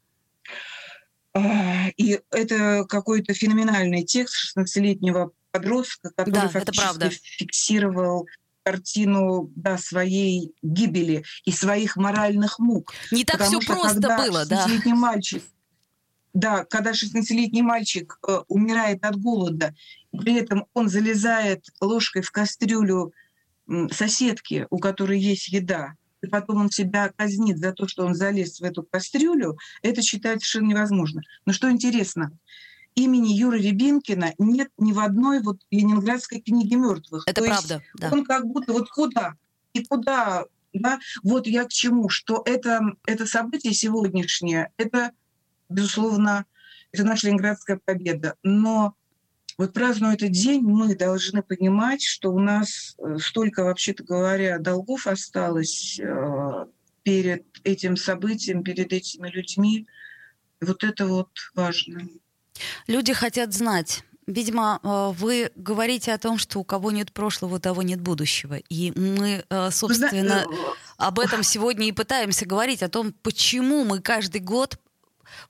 А, 1.34 1.88
и 1.96 2.20
это 2.30 2.86
какой-то 2.88 3.34
феноменальный 3.34 4.04
текст 4.04 4.56
16-летнего 4.56 5.32
подростка, 5.50 6.10
который 6.10 6.32
да, 6.32 6.48
фактически 6.48 7.10
фиксировал 7.38 8.28
картину 8.62 9.50
да, 9.54 9.76
своей 9.76 10.54
гибели 10.62 11.24
и 11.44 11.52
своих 11.52 11.96
моральных 11.96 12.58
мук. 12.58 12.92
Не 13.10 13.24
так 13.24 13.42
все 13.42 13.58
просто 13.60 14.00
было, 14.00 14.46
да. 14.46 14.66
мальчик 14.86 15.42
да, 16.36 16.64
когда 16.66 16.92
16-летний 16.92 17.62
мальчик 17.62 18.18
э, 18.28 18.40
умирает 18.48 19.02
от 19.04 19.16
голода, 19.16 19.74
при 20.12 20.34
этом 20.34 20.66
он 20.74 20.90
залезает 20.90 21.64
ложкой 21.80 22.20
в 22.20 22.30
кастрюлю 22.30 23.12
соседки, 23.90 24.66
у 24.70 24.78
которой 24.78 25.18
есть 25.18 25.48
еда, 25.48 25.94
и 26.22 26.26
потом 26.26 26.58
он 26.58 26.70
себя 26.70 27.10
казнит 27.16 27.58
за 27.58 27.72
то, 27.72 27.88
что 27.88 28.04
он 28.04 28.14
залез 28.14 28.60
в 28.60 28.64
эту 28.64 28.82
кастрюлю, 28.82 29.56
это 29.82 30.02
считать 30.02 30.42
совершенно 30.42 30.68
невозможно. 30.68 31.22
Но 31.46 31.54
что 31.54 31.70
интересно, 31.70 32.30
имени 32.94 33.32
Юры 33.32 33.58
Рябинкина 33.58 34.34
нет 34.38 34.68
ни 34.76 34.92
в 34.92 35.00
одной 35.00 35.40
вот 35.40 35.60
ленинградской 35.70 36.42
книге 36.42 36.76
мертвых. 36.76 37.24
Это 37.26 37.40
то 37.40 37.46
правда, 37.46 37.82
да. 37.94 38.10
Он 38.12 38.24
как 38.24 38.46
будто 38.46 38.74
вот 38.74 38.90
куда 38.90 39.34
и 39.72 39.82
куда, 39.84 40.44
да, 40.74 40.98
вот 41.22 41.46
я 41.46 41.64
к 41.64 41.70
чему, 41.70 42.10
что 42.10 42.42
это, 42.44 42.80
это 43.06 43.24
событие 43.24 43.72
сегодняшнее, 43.72 44.70
это 44.76 45.12
безусловно, 45.68 46.46
это 46.92 47.04
наша 47.04 47.26
Ленинградская 47.26 47.80
победа. 47.84 48.34
Но 48.42 48.94
вот 49.58 49.72
празднуя 49.72 50.14
этот 50.14 50.32
день, 50.32 50.60
мы 50.62 50.94
должны 50.94 51.42
понимать, 51.42 52.02
что 52.02 52.30
у 52.30 52.38
нас 52.38 52.94
э, 52.98 53.16
столько, 53.18 53.64
вообще-то 53.64 54.04
говоря, 54.04 54.58
долгов 54.58 55.06
осталось 55.06 55.98
э, 55.98 56.66
перед 57.02 57.44
этим 57.64 57.96
событием, 57.96 58.62
перед 58.62 58.92
этими 58.92 59.28
людьми. 59.28 59.86
Вот 60.60 60.84
это 60.84 61.06
вот 61.06 61.30
важно. 61.54 62.02
Люди 62.86 63.14
хотят 63.14 63.54
знать. 63.54 64.04
Видимо, 64.26 64.78
э, 64.82 65.12
вы 65.18 65.50
говорите 65.56 66.12
о 66.12 66.18
том, 66.18 66.36
что 66.36 66.58
у 66.58 66.64
кого 66.64 66.90
нет 66.90 67.14
прошлого, 67.14 67.56
у 67.56 67.58
того 67.58 67.80
нет 67.80 68.02
будущего. 68.02 68.58
И 68.68 68.92
мы, 68.94 69.42
собственно, 69.70 70.44
об 70.98 71.18
этом 71.18 71.42
сегодня 71.42 71.88
и 71.88 71.92
пытаемся 71.92 72.44
говорить, 72.44 72.82
о 72.82 72.90
том, 72.90 73.14
почему 73.22 73.84
мы 73.84 74.02
каждый 74.02 74.42
год 74.42 74.78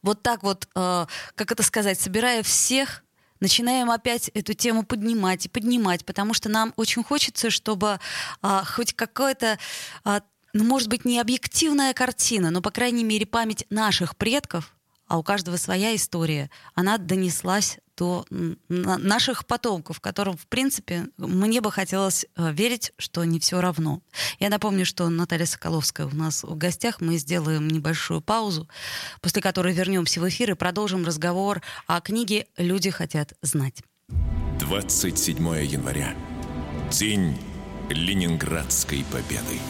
вот 0.02 0.22
так 0.22 0.42
вот, 0.42 0.68
э, 0.74 1.06
как 1.34 1.52
это 1.52 1.62
сказать, 1.62 2.00
собирая 2.00 2.42
всех, 2.42 3.02
начинаем 3.40 3.90
опять 3.90 4.28
эту 4.28 4.54
тему 4.54 4.84
поднимать 4.84 5.46
и 5.46 5.48
поднимать, 5.48 6.04
потому 6.04 6.34
что 6.34 6.48
нам 6.48 6.72
очень 6.76 7.02
хочется, 7.02 7.50
чтобы 7.50 7.98
э, 8.42 8.62
хоть 8.64 8.94
какое-то, 8.94 9.58
э, 10.04 10.20
ну, 10.52 10.64
может 10.64 10.88
быть, 10.88 11.04
не 11.04 11.18
объективная 11.18 11.92
картина, 11.92 12.50
но, 12.50 12.62
по 12.62 12.70
крайней 12.70 13.04
мере, 13.04 13.26
память 13.26 13.66
наших 13.70 14.16
предков, 14.16 14.74
а 15.06 15.18
у 15.18 15.22
каждого 15.22 15.56
своя 15.56 15.94
история, 15.94 16.50
она 16.74 16.98
донеслась 16.98 17.78
до 17.96 18.26
наших 18.68 19.46
потомков, 19.46 20.00
которым, 20.00 20.36
в 20.36 20.46
принципе, 20.46 21.08
мне 21.16 21.60
бы 21.60 21.70
хотелось 21.72 22.26
э, 22.36 22.52
верить, 22.52 22.92
что 22.98 23.24
не 23.24 23.40
все 23.40 23.60
равно. 23.60 24.02
Я 24.38 24.48
напомню, 24.48 24.84
что 24.84 25.08
Наталья 25.08 25.46
Соколовская 25.46 26.06
у 26.06 26.14
нас 26.14 26.42
в 26.42 26.56
гостях. 26.56 27.00
Мы 27.00 27.16
сделаем 27.16 27.68
небольшую 27.68 28.20
паузу, 28.20 28.68
после 29.20 29.42
которой 29.42 29.72
вернемся 29.72 30.20
в 30.20 30.28
эфир 30.28 30.52
и 30.52 30.54
продолжим 30.54 31.04
разговор 31.04 31.62
о 31.86 32.00
книге 32.00 32.46
«Люди 32.56 32.90
хотят 32.90 33.32
знать». 33.42 33.82
27 34.60 35.38
января. 35.64 36.14
День 36.90 37.36
Ленинградской 37.90 39.04
победы. 39.12 39.60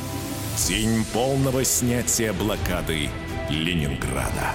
День 0.67 1.05
полного 1.13 1.65
снятия 1.65 2.33
блокады 2.33 3.11
Ленинграда. 3.51 4.55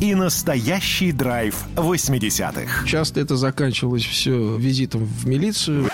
и 0.00 0.14
настоящий 0.14 1.12
драйв 1.12 1.56
80-х. 1.76 2.86
Часто 2.86 3.20
это 3.20 3.36
заканчивалось 3.36 4.04
все 4.04 4.56
визитом 4.56 5.04
в 5.04 5.26
милицию. 5.26 5.90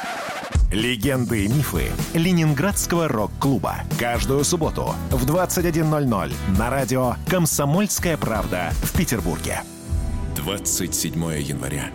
Легенды 0.72 1.44
и 1.44 1.48
мифы 1.48 1.90
Ленинградского 2.14 3.08
рок-клуба. 3.08 3.76
Каждую 3.98 4.44
субботу 4.44 4.94
в 5.10 5.24
21.00 5.24 6.32
на 6.58 6.70
радио 6.70 7.14
«Комсомольская 7.28 8.16
правда» 8.16 8.72
в 8.82 8.96
Петербурге. 8.96 9.62
27 10.36 11.12
января. 11.40 11.90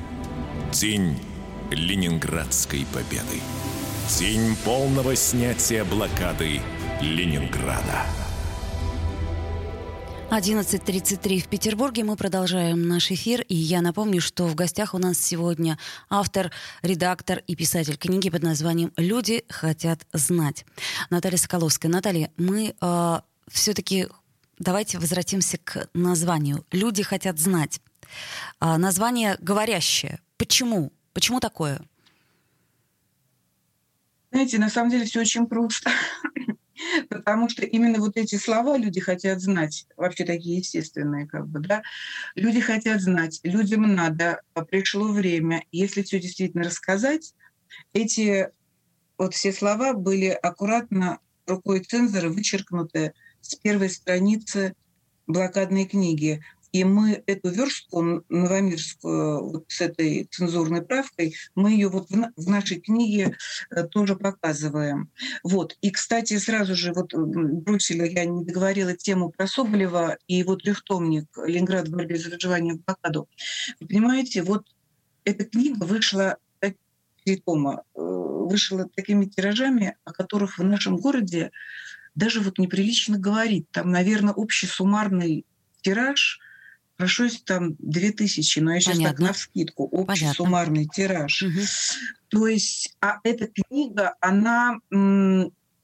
День 0.72 1.20
Ленинградской 1.70 2.86
победы. 2.94 3.42
День 4.18 4.56
полного 4.64 5.16
снятия 5.16 5.84
блокады 5.86 6.62
Ленинграда. 7.02 8.06
11.33 10.32 11.40
в 11.40 11.50
Петербурге. 11.50 12.06
Мы 12.06 12.16
продолжаем 12.16 12.88
наш 12.88 13.12
эфир. 13.12 13.42
И 13.50 13.54
я 13.54 13.82
напомню, 13.82 14.22
что 14.22 14.48
в 14.48 14.56
гостях 14.56 14.94
у 14.94 14.98
нас 14.98 15.18
сегодня 15.20 15.78
автор, 16.10 16.54
редактор 16.82 17.44
и 17.48 17.56
писатель 17.58 17.98
книги 17.98 18.30
под 18.30 18.42
названием 18.42 18.94
«Люди 18.96 19.44
хотят 19.50 20.08
знать». 20.14 20.66
Наталья 21.10 21.36
Соколовская. 21.36 21.92
Наталья, 21.92 22.32
мы 22.38 22.76
э, 22.80 23.20
все-таки 23.50 24.08
давайте 24.58 25.00
возвратимся 25.00 25.58
к 25.58 25.90
названию. 25.94 26.66
«Люди 26.72 27.04
хотят 27.04 27.38
знать». 27.38 27.82
Э, 28.62 28.78
название 28.78 29.36
говорящее. 29.42 30.22
Почему? 30.38 30.94
Почему 31.12 31.42
такое? 31.42 31.82
Знаете, 34.32 34.60
на 34.60 34.70
самом 34.70 34.92
деле 34.92 35.04
все 35.04 35.20
очень 35.20 35.46
просто. 35.46 35.92
Потому 37.10 37.50
что 37.50 37.66
именно 37.66 38.00
вот 38.00 38.18
эти 38.18 38.36
слова 38.36 38.78
люди 38.78 39.00
хотят 39.00 39.42
знать, 39.42 39.86
вообще 39.98 40.26
такие 40.26 40.58
естественные, 40.58 41.28
как 41.28 41.48
бы, 41.48 41.60
да. 41.60 41.82
Люди 42.36 42.60
хотят 42.60 43.02
знать, 43.02 43.40
людям 43.44 43.96
надо, 43.96 44.42
а 44.54 44.66
пришло 44.66 45.12
время, 45.12 45.64
если 45.72 46.02
все 46.02 46.20
действительно 46.20 46.64
рассказать, 46.64 47.34
эти 47.94 48.50
вот 49.18 49.34
все 49.34 49.54
слова 49.54 49.94
были 49.94 50.28
аккуратно 50.28 51.20
рукой 51.46 51.82
цензора 51.82 52.30
вычеркнуты 52.30 53.14
с 53.42 53.56
первой 53.56 53.90
страницы 53.90 54.74
блокадной 55.28 55.86
книги. 55.86 56.44
И 56.72 56.86
мы 56.86 57.22
эту 57.26 57.50
верстку 57.50 58.24
новомирскую 58.30 59.50
вот 59.52 59.66
с 59.68 59.82
этой 59.82 60.28
цензурной 60.32 60.82
правкой, 60.82 61.36
мы 61.54 61.72
ее 61.72 61.90
вот 61.90 62.10
в, 62.10 62.32
в 62.36 62.50
нашей 62.50 62.80
книге 62.80 63.36
э, 63.70 63.84
тоже 63.84 64.16
показываем. 64.16 65.12
Вот. 65.44 65.78
И, 65.82 65.92
кстати, 65.92 66.38
сразу 66.38 66.76
же 66.76 66.94
вот 66.94 67.14
бросила, 67.14 68.04
я 68.04 68.26
не 68.26 68.46
договорила 68.46 68.96
тему 68.96 69.30
про 69.30 69.48
Соболева 69.48 70.18
и 70.28 70.36
его 70.36 70.56
трехтомник 70.56 71.26
«Ленинград 71.46 71.90
в 71.90 71.92
борьбе 71.92 72.18
за 72.18 72.30
выживание 72.30 72.76
в 72.76 72.86
блокаду». 72.86 73.28
Вы 73.82 73.88
понимаете, 73.88 74.42
вот 74.42 74.66
эта 75.26 75.44
книга 75.44 75.84
вышла 75.84 76.38
три 77.24 77.38
тома, 77.38 77.84
э, 77.96 78.00
вышла 78.00 78.90
такими 78.96 79.26
тиражами, 79.26 79.96
о 80.06 80.14
которых 80.14 80.58
в 80.58 80.64
нашем 80.64 80.98
городе 80.98 81.52
даже 82.16 82.40
вот 82.40 82.58
неприлично 82.58 83.20
говорить. 83.20 83.70
Там, 83.72 83.92
наверное, 83.92 84.34
общий 84.34 84.68
суммарный 84.68 85.46
тираж– 85.82 86.40
Хорошо, 86.98 87.24
если 87.24 87.44
там 87.44 87.76
2000, 87.80 88.60
но 88.60 88.74
я 88.74 88.80
сейчас 88.80 88.98
Понятно. 88.98 89.18
так 89.18 89.28
на 89.28 89.34
вскидку, 89.34 89.86
общий 89.86 90.22
Понятно. 90.22 90.34
суммарный 90.34 90.86
тираж. 90.86 91.42
Угу. 91.42 91.60
То 92.30 92.48
есть, 92.48 92.96
а 93.02 93.20
эта 93.24 93.48
книга, 93.48 94.16
она, 94.22 94.78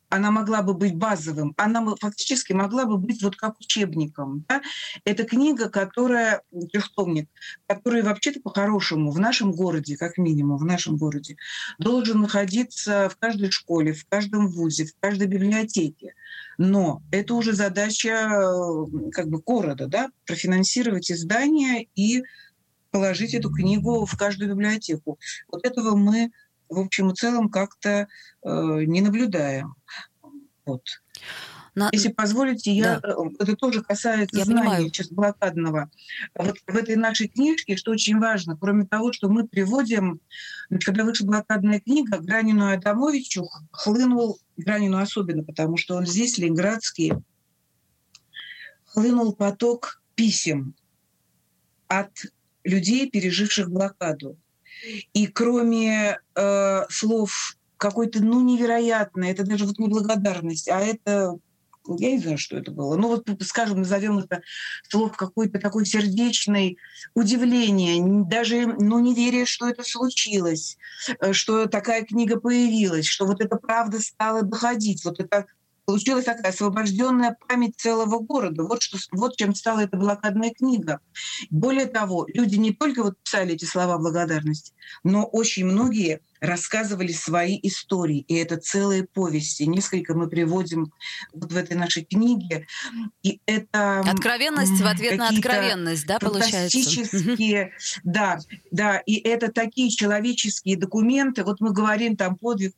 она 0.09 0.31
могла 0.31 0.61
бы 0.61 0.73
быть 0.73 0.95
базовым, 0.95 1.53
она 1.57 1.95
фактически 1.99 2.53
могла 2.53 2.85
бы 2.85 2.97
быть 2.97 3.21
вот 3.21 3.35
как 3.35 3.59
учебником. 3.59 4.45
Да? 4.47 4.61
Это 5.03 5.23
книга, 5.23 5.69
которая, 5.69 6.41
трехтомник, 6.71 7.29
который 7.67 8.01
вообще-то 8.01 8.39
по-хорошему 8.39 9.11
в 9.11 9.19
нашем 9.19 9.51
городе, 9.51 9.97
как 9.97 10.17
минимум 10.17 10.57
в 10.57 10.65
нашем 10.65 10.97
городе, 10.97 11.35
должен 11.77 12.21
находиться 12.21 13.09
в 13.09 13.17
каждой 13.17 13.51
школе, 13.51 13.93
в 13.93 14.05
каждом 14.07 14.47
вузе, 14.47 14.85
в 14.85 14.93
каждой 14.99 15.27
библиотеке. 15.27 16.13
Но 16.57 17.01
это 17.11 17.35
уже 17.35 17.53
задача 17.53 18.29
как 19.11 19.29
бы 19.29 19.39
города, 19.39 19.87
да, 19.87 20.09
профинансировать 20.25 21.11
издание 21.11 21.87
и 21.95 22.23
положить 22.91 23.33
эту 23.33 23.51
книгу 23.51 24.05
в 24.05 24.17
каждую 24.17 24.49
библиотеку. 24.51 25.19
Вот 25.51 25.65
этого 25.65 25.95
мы, 25.95 26.31
в 26.69 26.79
общем 26.79 27.11
и 27.11 27.15
целом, 27.15 27.49
как-то 27.49 28.07
э, 28.43 28.83
не 28.85 29.01
наблюдаем. 29.01 29.75
Вот. 30.65 30.83
На... 31.77 31.89
Если 31.91 32.09
позволите, 32.11 32.71
я, 32.71 32.99
да. 32.99 33.09
Э, 33.09 33.13
это 33.39 33.55
тоже 33.55 33.83
касается 33.83 34.39
я 34.39 34.45
знаний 34.45 34.87
сейчас 34.87 35.09
блокадного. 35.09 35.91
Вот 36.33 36.57
в 36.65 36.75
этой 36.75 36.95
нашей 36.95 37.27
книжке, 37.27 37.77
что 37.77 37.91
очень 37.91 38.17
важно, 38.19 38.57
кроме 38.59 38.85
того, 38.85 39.13
что 39.13 39.29
мы 39.29 39.47
приводим, 39.47 40.19
когда 40.83 41.03
вышла 41.03 41.27
блокадная 41.27 41.79
книга, 41.79 42.17
Гранину 42.17 42.71
Адамовичу 42.71 43.47
хлынул, 43.71 44.39
Гранину 44.57 44.97
особенно, 44.97 45.43
потому 45.43 45.77
что 45.77 45.95
он 45.95 46.07
здесь, 46.07 46.39
ленинградский, 46.39 47.13
хлынул 48.85 49.33
поток 49.33 50.01
писем 50.15 50.73
от 51.87 52.11
людей, 52.63 53.07
переживших 53.07 53.69
блокаду. 53.69 54.35
И 55.13 55.27
кроме 55.27 56.19
э, 56.35 56.81
слов 56.89 57.57
какой-то, 57.77 58.23
ну, 58.23 58.41
невероятной, 58.41 59.31
это 59.31 59.43
даже 59.43 59.65
вот 59.65 59.77
не 59.79 59.87
благодарность, 59.87 60.67
а 60.67 60.79
это 60.79 61.37
я 61.97 62.11
не 62.11 62.19
знаю, 62.19 62.37
что 62.37 62.57
это 62.57 62.71
было. 62.71 62.95
Ну 62.95 63.07
вот, 63.07 63.29
скажем, 63.43 63.79
назовем 63.79 64.19
это 64.19 64.41
слов 64.89 65.15
какой-то 65.15 65.59
такой 65.59 65.85
сердечной 65.85 66.77
удивление, 67.13 68.25
даже, 68.25 68.67
ну, 68.67 68.99
не 68.99 69.15
веря, 69.15 69.45
что 69.45 69.69
это 69.69 69.83
случилось, 69.83 70.77
э, 71.19 71.33
что 71.33 71.67
такая 71.67 72.03
книга 72.03 72.39
появилась, 72.39 73.05
что 73.05 73.25
вот 73.25 73.41
эта 73.41 73.55
правда 73.55 73.99
стала 73.99 74.41
доходить, 74.41 75.05
вот 75.05 75.19
это 75.19 75.45
Получилась 75.87 76.25
такая 76.25 76.51
освобожденная 76.51 77.37
память 77.47 77.77
целого 77.77 78.19
города. 78.19 78.63
Вот, 78.63 78.83
что, 78.83 78.97
вот 79.13 79.37
чем 79.37 79.55
стала 79.55 79.79
эта 79.79 79.95
блокадная 79.95 80.49
книга. 80.51 80.99
Более 81.49 81.85
того, 81.85 82.27
люди 82.33 82.57
не 82.57 82.73
только 82.73 83.03
вот 83.03 83.17
писали 83.23 83.53
эти 83.53 83.63
слова 83.63 83.97
благодарности, 83.97 84.73
но 85.05 85.23
очень 85.23 85.65
многие 85.65 86.19
рассказывали 86.41 87.13
свои 87.13 87.57
истории. 87.63 88.19
И 88.27 88.35
это 88.35 88.57
целые 88.57 89.05
повести. 89.05 89.63
Несколько 89.63 90.13
мы 90.13 90.27
приводим 90.27 90.91
вот 91.31 91.53
в 91.53 91.55
этой 91.55 91.77
нашей 91.77 92.03
книге. 92.03 92.67
И 93.23 93.39
это... 93.45 94.01
Откровенность 94.01 94.81
в 94.81 94.85
ответ 94.85 95.17
на 95.17 95.29
откровенность, 95.29 96.05
да, 96.05 96.19
получается? 96.19 96.77
Фантастические, 96.77 97.71
да, 98.03 98.39
да. 98.71 98.97
И 99.05 99.15
это 99.15 99.53
такие 99.53 99.89
человеческие 99.89 100.75
документы. 100.75 101.45
Вот 101.45 101.61
мы 101.61 101.71
говорим 101.71 102.17
там 102.17 102.35
подвиг 102.35 102.73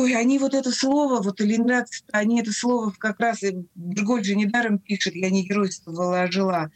Ой, 0.00 0.16
они 0.16 0.38
вот 0.38 0.54
это 0.54 0.70
слово, 0.70 1.20
вот 1.20 1.40
Ленинград, 1.40 1.86
они 2.10 2.40
это 2.40 2.52
слово 2.52 2.90
как 2.96 3.20
раз, 3.20 3.42
Бергольд 3.74 4.24
же 4.24 4.34
недаром 4.34 4.78
пишет, 4.78 5.14
я 5.14 5.28
не 5.28 5.44
геройствовала, 5.44 6.22
а 6.22 6.32
жила. 6.32 6.70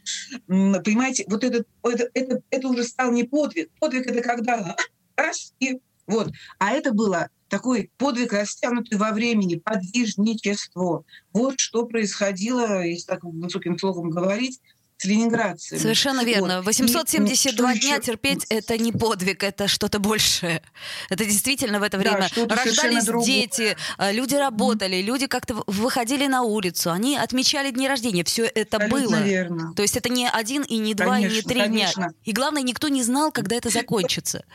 Понимаете, 0.45 1.25
вот 1.27 1.43
это, 1.43 1.65
это, 1.81 2.07
это, 2.13 2.41
это 2.51 2.67
уже 2.67 2.83
стал 2.83 3.11
не 3.11 3.23
подвиг. 3.23 3.71
Подвиг 3.79 4.05
это 4.05 4.21
когда 4.21 4.75
раз 5.17 5.53
и 5.59 5.79
вот. 6.05 6.31
А 6.59 6.71
это 6.71 6.93
было 6.93 7.29
такой 7.49 7.89
подвиг, 7.97 8.31
растянутый 8.31 8.99
во 8.99 9.11
времени, 9.11 9.55
подвижничество. 9.55 11.03
Вот 11.33 11.59
что 11.59 11.87
происходило, 11.87 12.83
если 12.83 13.07
так 13.07 13.23
высоким 13.23 13.79
слогом 13.79 14.11
говорить, 14.11 14.61
с 14.97 15.05
ленинградцами. 15.05 15.79
Совершенно 15.79 16.23
верно. 16.23 16.61
872 16.61 17.73
и, 17.73 17.79
дня 17.79 17.95
еще... 17.95 18.01
терпеть– 18.01 18.45
это 18.49 18.77
не 18.77 18.91
подвиг, 18.91 19.43
это 19.43 19.67
что-то 19.67 19.99
большее. 19.99 20.61
Это 21.09 21.25
действительно 21.25 21.79
в 21.79 21.83
это 21.83 21.97
время 21.97 22.29
да, 22.35 22.55
рождались 22.55 23.05
дети, 23.25 23.75
э, 23.97 24.13
люди 24.13 24.35
работали, 24.35 24.97
mm-hmm. 24.97 25.01
люди 25.01 25.27
как-то 25.27 25.63
выходили 25.67 26.27
на 26.27 26.43
улицу, 26.43 26.91
они 26.91 27.17
отмечали 27.17 27.71
дни 27.71 27.87
рождения. 27.87 28.23
Все 28.23 28.45
это 28.45 28.77
Абсолютно 28.77 29.17
было. 29.17 29.23
Верно. 29.23 29.73
То 29.75 29.81
есть 29.81 29.97
это 29.97 30.09
не 30.09 30.29
один 30.29 30.63
и 30.63 30.77
не 30.77 30.93
два 30.93 31.15
конечно, 31.15 31.33
и 31.33 31.35
не 31.35 31.41
три 31.41 31.59
конечно. 31.59 32.03
дня. 32.03 32.13
И 32.23 32.31
главное, 32.31 32.61
никто 32.61 32.87
не 32.87 33.03
знал, 33.03 33.31
когда 33.31 33.55
это 33.55 33.69
закончится. 33.69 34.45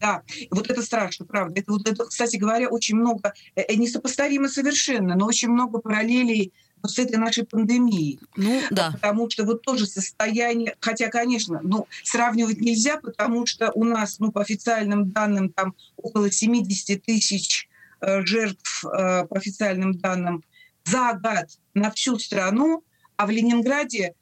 Да, 0.00 0.22
вот 0.50 0.70
это 0.70 0.82
страшно, 0.82 1.26
правда. 1.26 1.60
Это, 1.60 1.72
вот, 1.72 1.86
это, 1.86 2.06
кстати 2.06 2.36
говоря, 2.36 2.68
очень 2.68 2.96
много, 2.96 3.34
э, 3.54 3.62
э, 3.62 3.74
несопоставимо 3.74 4.48
совершенно, 4.48 5.14
но 5.14 5.26
очень 5.26 5.48
много 5.48 5.78
параллелей 5.78 6.52
вот 6.82 6.90
с 6.90 6.98
этой 6.98 7.16
нашей 7.16 7.44
пандемией. 7.44 8.20
Ну, 8.36 8.62
да. 8.70 8.92
Потому 8.92 9.28
что 9.30 9.44
вот 9.44 9.62
тоже 9.62 9.86
состояние, 9.86 10.76
хотя, 10.80 11.08
конечно, 11.08 11.60
ну, 11.62 11.86
сравнивать 12.02 12.60
нельзя, 12.60 12.98
потому 12.98 13.46
что 13.46 13.70
у 13.74 13.84
нас, 13.84 14.18
ну, 14.18 14.32
по 14.32 14.40
официальным 14.40 15.10
данным, 15.10 15.50
там 15.50 15.74
около 15.96 16.30
70 16.30 17.02
тысяч 17.02 17.68
э, 18.00 18.22
жертв 18.24 18.84
э, 18.84 19.26
по 19.26 19.36
официальным 19.36 19.98
данным 19.98 20.44
за 20.84 21.12
год 21.14 21.46
на 21.74 21.90
всю 21.90 22.18
страну, 22.18 22.84
а 23.16 23.26
в 23.26 23.30
Ленинграде 23.30 24.14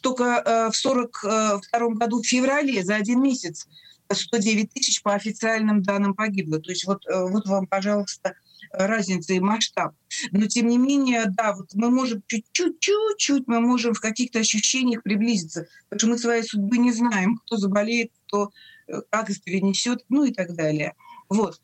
только 0.00 0.42
э, 0.44 0.70
в 0.70 0.76
42 0.76 1.60
э, 1.72 1.94
году 1.94 2.22
в 2.22 2.26
феврале 2.26 2.84
за 2.84 2.96
один 2.96 3.22
месяц 3.22 3.66
109 4.10 4.72
тысяч 4.72 5.02
по 5.02 5.14
официальным 5.14 5.82
данным 5.82 6.14
погибло. 6.14 6.60
То 6.60 6.70
есть 6.70 6.86
вот, 6.86 7.04
э, 7.06 7.28
вот 7.28 7.46
вам, 7.46 7.66
пожалуйста, 7.66 8.34
разница 8.72 9.34
и 9.34 9.40
масштаб. 9.40 9.94
Но 10.30 10.46
тем 10.46 10.68
не 10.68 10.78
менее, 10.78 11.24
да, 11.26 11.54
вот 11.54 11.74
мы 11.74 11.90
можем 11.90 12.22
чуть-чуть, 12.26 13.46
мы 13.46 13.60
можем 13.60 13.94
в 13.94 14.00
каких-то 14.00 14.38
ощущениях 14.40 15.02
приблизиться, 15.02 15.66
потому 15.88 15.98
что 15.98 16.08
мы 16.08 16.18
своей 16.18 16.42
судьбы 16.42 16.78
не 16.78 16.92
знаем, 16.92 17.36
кто 17.38 17.56
заболеет, 17.56 18.12
кто 18.26 18.50
э, 18.88 19.00
как 19.10 19.30
их 19.30 19.42
перенесет, 19.42 20.04
ну 20.08 20.24
и 20.24 20.32
так 20.32 20.54
далее. 20.54 20.94
Вот. 21.28 21.60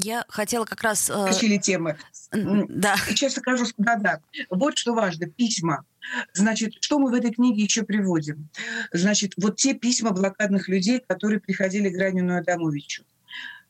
Я 0.00 0.24
хотела 0.28 0.64
как 0.64 0.82
раз... 0.82 1.10
Включили 1.10 1.56
э... 1.56 1.60
темы. 1.60 1.98
Да. 2.30 2.96
Сейчас 3.08 3.34
скажу, 3.34 3.64
да-да. 3.78 4.20
Вот 4.48 4.78
что 4.78 4.94
важно, 4.94 5.26
письма. 5.26 5.84
Значит, 6.32 6.74
что 6.80 7.00
мы 7.00 7.10
в 7.10 7.14
этой 7.14 7.32
книге 7.32 7.64
еще 7.64 7.82
приводим? 7.82 8.48
Значит, 8.92 9.32
вот 9.36 9.56
те 9.56 9.74
письма 9.74 10.12
блокадных 10.12 10.68
людей, 10.68 11.00
которые 11.06 11.40
приходили 11.40 11.90
к 11.90 11.94
Гранину 11.94 12.36
Адамовичу. 12.36 13.04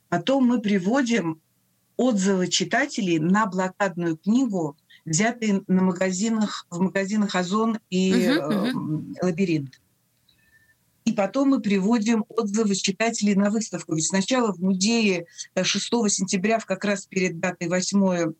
Потом 0.08 0.46
мы 0.46 0.60
приводим 0.60 1.40
отзывы 1.98 2.48
читателей 2.48 3.18
на 3.18 3.44
блокадную 3.44 4.16
книгу, 4.16 4.78
взятые 5.04 5.62
на 5.66 5.82
магазинах, 5.82 6.66
в 6.70 6.80
магазинах 6.80 7.34
«Озон» 7.34 7.78
и 7.90 8.12
uh-huh, 8.12 8.72
uh-huh. 8.72 9.16
«Лабиринт». 9.20 9.80
И 11.08 11.12
потом 11.12 11.48
мы 11.48 11.60
приводим 11.60 12.26
отзывы 12.28 12.74
читателей 12.74 13.34
на 13.34 13.48
выставку. 13.48 13.94
Ведь 13.94 14.06
сначала 14.06 14.52
в 14.52 14.60
музее 14.60 15.24
6 15.56 15.74
э, 15.74 16.08
сентября, 16.10 16.58
как 16.58 16.84
раз 16.84 17.06
перед 17.06 17.40
датой 17.40 17.68
8 17.68 18.34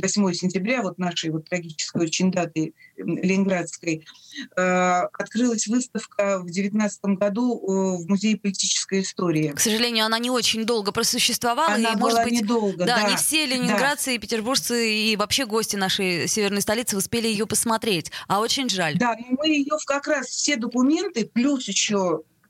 8 0.00 0.32
сентября, 0.32 0.82
вот 0.82 0.96
нашей 0.98 1.30
вот 1.30 1.48
трагической 1.48 2.02
очень 2.02 2.30
даты 2.30 2.74
ленинградской, 2.96 4.06
открылась 4.54 5.66
выставка 5.66 6.38
в 6.38 6.50
19 6.50 7.00
году 7.18 7.58
в 7.98 8.08
Музее 8.08 8.36
политической 8.36 9.00
истории. 9.00 9.48
К 9.48 9.60
сожалению, 9.60 10.04
она 10.04 10.20
не 10.20 10.30
очень 10.30 10.64
долго 10.64 10.92
просуществовала. 10.92 11.74
Она 11.74 11.92
и, 11.92 11.96
была 11.96 12.10
может 12.10 12.24
быть, 12.24 12.40
недолго, 12.40 12.84
да, 12.84 13.02
да. 13.02 13.10
не 13.10 13.16
все 13.16 13.46
ленинградцы 13.46 14.06
да. 14.06 14.12
и 14.12 14.18
петербуржцы 14.18 14.92
и 14.92 15.16
вообще 15.16 15.46
гости 15.46 15.74
нашей 15.74 16.28
северной 16.28 16.62
столицы 16.62 16.96
успели 16.96 17.26
ее 17.26 17.46
посмотреть. 17.46 18.12
А 18.28 18.40
очень 18.40 18.68
жаль. 18.68 18.96
Да, 18.98 19.16
но 19.18 19.36
мы 19.36 19.48
ее 19.48 19.76
как 19.86 20.06
раз 20.06 20.26
все 20.26 20.56
документы, 20.56 21.24
плюс 21.24 21.66
еще 21.66 22.03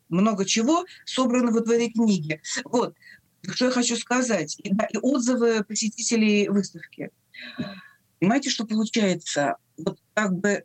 много 0.08 0.44
чего 0.44 0.84
собрано 1.04 1.50
вот 1.50 1.66
в 1.66 1.70
этой 1.70 1.90
книге. 1.90 2.40
Вот. 2.64 2.94
Что 3.42 3.66
я 3.66 3.70
хочу 3.70 3.96
сказать? 3.96 4.56
И, 4.62 4.72
да, 4.72 4.86
и 4.86 4.96
отзывы 4.96 5.64
посетителей 5.64 6.48
выставки. 6.48 7.10
Понимаете, 8.18 8.50
что 8.50 8.64
получается? 8.64 9.56
Вот 9.76 9.98
как 10.14 10.38
бы 10.38 10.64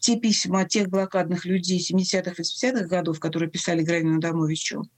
те 0.00 0.16
письма 0.16 0.64
тех 0.64 0.88
блокадных 0.88 1.44
людей 1.44 1.80
70-х, 1.80 2.40
80-х 2.40 2.86
годов, 2.86 3.20
которые 3.20 3.50
писали 3.50 3.82
Гранину 3.82 4.18
Адамовичу, 4.18 4.88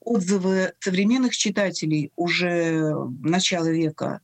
отзывы 0.00 0.72
современных 0.80 1.36
читателей 1.36 2.10
уже 2.16 2.94
начала 3.22 3.70
века 3.70 4.20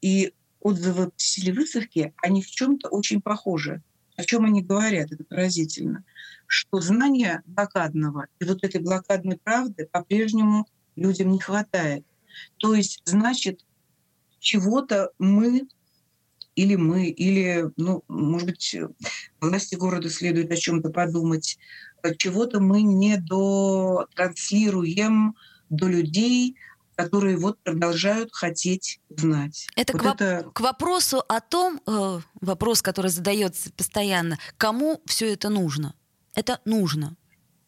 и 0.00 0.32
отзывы 0.60 1.10
посетителей 1.10 1.52
выставки, 1.52 2.14
они 2.22 2.40
в 2.42 2.46
чем-то 2.46 2.88
очень 2.88 3.20
похожи. 3.20 3.82
О 4.16 4.24
чем 4.24 4.44
они 4.44 4.62
говорят? 4.62 5.12
Это 5.12 5.24
поразительно. 5.24 6.04
Что 6.48 6.80
знания 6.80 7.44
блокадного 7.46 8.26
и 8.40 8.44
вот 8.44 8.64
этой 8.64 8.80
блокадной 8.80 9.38
правды 9.38 9.86
по-прежнему 9.86 10.66
людям 10.96 11.30
не 11.30 11.38
хватает. 11.38 12.04
То 12.56 12.74
есть, 12.74 13.02
значит, 13.04 13.60
чего-то 14.40 15.12
мы 15.18 15.68
или 16.56 16.74
мы, 16.74 17.06
или, 17.06 17.70
ну, 17.76 18.02
может 18.08 18.48
быть, 18.48 18.74
власти 19.40 19.76
города 19.76 20.10
следует 20.10 20.50
о 20.50 20.56
чем-то 20.56 20.90
подумать, 20.90 21.56
чего-то 22.16 22.58
мы 22.58 22.82
не 22.82 23.16
дотранслируем 23.16 25.36
до 25.70 25.86
людей, 25.86 26.56
которые 26.96 27.36
вот 27.36 27.62
продолжают 27.62 28.30
хотеть 28.32 28.98
знать. 29.08 29.68
Это, 29.76 29.92
вот 29.92 30.02
к, 30.02 30.06
это... 30.06 30.50
к 30.52 30.60
вопросу 30.60 31.22
о 31.28 31.40
том, 31.40 31.80
э, 31.86 32.20
вопрос, 32.40 32.82
который 32.82 33.12
задается 33.12 33.70
постоянно, 33.72 34.36
кому 34.56 35.00
все 35.06 35.32
это 35.32 35.50
нужно? 35.50 35.94
Это 36.34 36.60
нужно. 36.64 37.16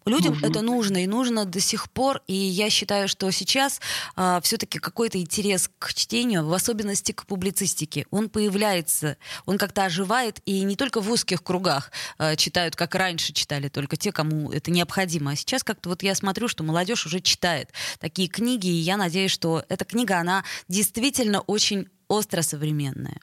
Людям 0.07 0.33
нужно. 0.33 0.47
это 0.47 0.63
нужно 0.63 1.05
и 1.05 1.07
нужно 1.07 1.45
до 1.45 1.61
сих 1.61 1.91
пор. 1.91 2.23
И 2.27 2.35
я 2.35 2.71
считаю, 2.71 3.07
что 3.07 3.31
сейчас 3.31 3.81
а, 4.17 4.41
все-таки 4.41 4.79
какой-то 4.79 5.19
интерес 5.19 5.71
к 5.79 5.93
чтению, 5.93 6.47
в 6.47 6.53
особенности 6.53 7.13
к 7.13 7.27
публицистике, 7.27 8.07
он 8.11 8.31
появляется, 8.31 9.19
он 9.45 9.59
как-то 9.59 9.85
оживает, 9.85 10.41
и 10.47 10.63
не 10.63 10.77
только 10.77 11.01
в 11.01 11.11
узких 11.11 11.43
кругах 11.43 11.93
а, 12.17 12.35
читают, 12.37 12.77
как 12.77 12.95
раньше 12.95 13.33
читали, 13.33 13.69
только 13.69 13.97
те, 13.97 14.11
кому 14.11 14.51
это 14.51 14.71
необходимо. 14.71 15.33
А 15.33 15.37
сейчас 15.37 15.63
как-то 15.63 15.91
вот 15.91 16.03
я 16.03 16.15
смотрю, 16.15 16.49
что 16.49 16.65
молодежь 16.65 17.05
уже 17.05 17.21
читает 17.21 17.71
такие 17.99 18.29
книги, 18.29 18.69
и 18.69 18.81
я 18.81 18.97
надеюсь, 18.97 19.33
что 19.33 19.65
эта 19.69 19.85
книга, 19.85 20.19
она 20.19 20.45
действительно 20.69 21.41
очень 21.41 21.89
остро 22.09 22.43
современная. 22.43 23.21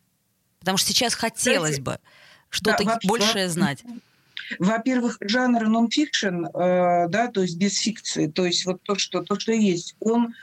Потому 0.60 0.78
что 0.78 0.89
сейчас 0.89 1.15
хотелось 1.15 1.80
бы 1.80 2.00
что-то 2.50 2.84
да, 2.84 3.00
большее 3.04 3.50
знать 3.50 3.84
во-первых, 4.60 5.17
жанр 5.21 5.67
нон-фикшн, 5.67 6.45
э, 6.45 7.08
да, 7.10 7.28
то 7.28 7.41
есть 7.41 7.58
без 7.58 7.78
фикции, 7.78 8.28
то 8.28 8.45
есть 8.45 8.65
вот 8.65 8.82
то, 8.84 8.95
что, 8.95 9.21
то, 9.21 9.39
что 9.39 9.52
есть, 9.52 9.95
он 10.00 10.34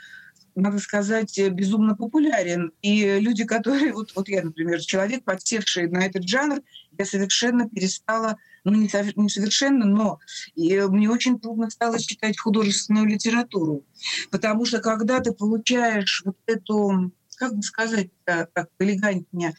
надо 0.55 0.79
сказать, 0.79 1.37
безумно 1.51 1.95
популярен. 1.95 2.71
И 2.81 3.19
люди, 3.19 3.43
которые... 3.43 3.93
Вот, 3.93 4.13
вот 4.15 4.29
я, 4.29 4.41
например, 4.41 4.79
человек, 4.79 5.25
подсевший 5.25 5.89
на 5.89 6.05
этот 6.05 6.27
жанр, 6.27 6.61
я 6.97 7.05
совершенно 7.05 7.69
перестала 7.69 8.37
ну, 8.65 8.73
не, 8.73 8.89
не 9.15 9.29
совершенно, 9.29 9.85
но 9.85 10.19
и 10.55 10.79
мне 10.81 11.09
очень 11.09 11.39
трудно 11.39 11.69
стало 11.69 11.99
читать 11.99 12.39
художественную 12.39 13.05
литературу. 13.05 13.83
Потому 14.31 14.65
что 14.65 14.79
когда 14.79 15.19
ты 15.19 15.31
получаешь 15.31 16.23
вот 16.25 16.37
эту, 16.47 17.11
как 17.37 17.55
бы 17.55 17.61
сказать 17.61 18.09
так 18.25 18.67
элегантнее, 18.79 19.53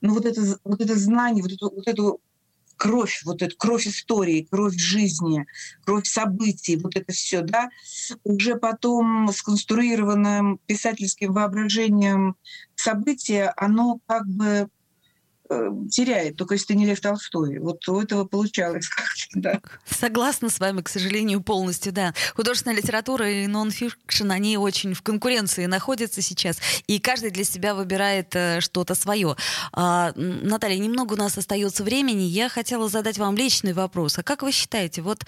ну 0.00 0.14
вот 0.14 0.26
это, 0.26 0.58
вот 0.64 0.80
это 0.80 0.96
знание, 0.96 1.42
вот 1.42 1.52
эту, 1.52 1.70
вот 1.70 1.86
эту 1.86 2.20
кровь, 2.78 3.22
вот 3.24 3.42
эту 3.42 3.56
кровь 3.56 3.86
истории, 3.86 4.46
кровь 4.50 4.76
жизни, 4.76 5.46
кровь 5.84 6.06
событий, 6.06 6.76
вот 6.76 6.96
это 6.96 7.12
все, 7.12 7.42
да, 7.42 7.68
уже 8.24 8.56
потом 8.56 9.28
сконструированным 9.32 10.58
писательским 10.66 11.32
воображением 11.32 12.36
события, 12.76 13.52
оно 13.56 13.98
как 14.06 14.26
бы 14.26 14.68
теряет, 15.90 16.36
только 16.36 16.54
если 16.54 16.68
ты 16.68 16.74
не 16.74 16.86
Лев 16.86 17.00
Толстой. 17.00 17.58
Вот 17.58 17.86
у 17.88 18.00
этого 18.00 18.24
получалось 18.24 18.88
да. 19.34 19.60
Согласна 19.86 20.50
с 20.50 20.60
вами, 20.60 20.82
к 20.82 20.88
сожалению, 20.88 21.42
полностью, 21.42 21.92
да. 21.92 22.14
Художественная 22.34 22.76
литература 22.76 23.30
и 23.30 23.46
нон-фикшн, 23.46 24.30
они 24.30 24.58
очень 24.58 24.94
в 24.94 25.02
конкуренции 25.02 25.66
находятся 25.66 26.22
сейчас, 26.22 26.58
и 26.86 26.98
каждый 26.98 27.30
для 27.30 27.44
себя 27.44 27.74
выбирает 27.74 28.34
э, 28.34 28.60
что-то 28.60 28.94
свое. 28.94 29.36
А, 29.72 30.12
Наталья, 30.16 30.78
немного 30.78 31.14
у 31.14 31.16
нас 31.16 31.38
остается 31.38 31.82
времени. 31.82 32.22
Я 32.22 32.48
хотела 32.48 32.88
задать 32.88 33.18
вам 33.18 33.36
личный 33.36 33.72
вопрос. 33.72 34.18
А 34.18 34.22
как 34.22 34.42
вы 34.42 34.52
считаете, 34.52 35.02
вот 35.02 35.24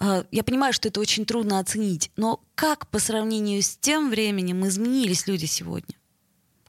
э, 0.00 0.24
я 0.30 0.42
понимаю, 0.42 0.72
что 0.72 0.88
это 0.88 1.00
очень 1.00 1.26
трудно 1.26 1.58
оценить, 1.58 2.10
но 2.16 2.40
как 2.54 2.86
по 2.88 2.98
сравнению 2.98 3.62
с 3.62 3.76
тем 3.76 4.10
временем 4.10 4.66
изменились 4.66 5.26
люди 5.26 5.46
сегодня? 5.46 5.94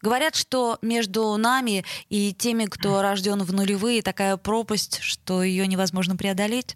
Говорят, 0.04 0.36
что 0.36 0.80
между 0.82 1.38
нами 1.38 1.86
и 2.10 2.34
теми, 2.34 2.66
кто 2.66 3.02
рожден 3.02 3.42
в 3.42 3.54
нулевые, 3.54 4.02
такая 4.02 4.36
пропасть, 4.36 5.00
что 5.00 5.42
ее 5.42 5.66
невозможно 5.66 6.18
преодолеть? 6.18 6.76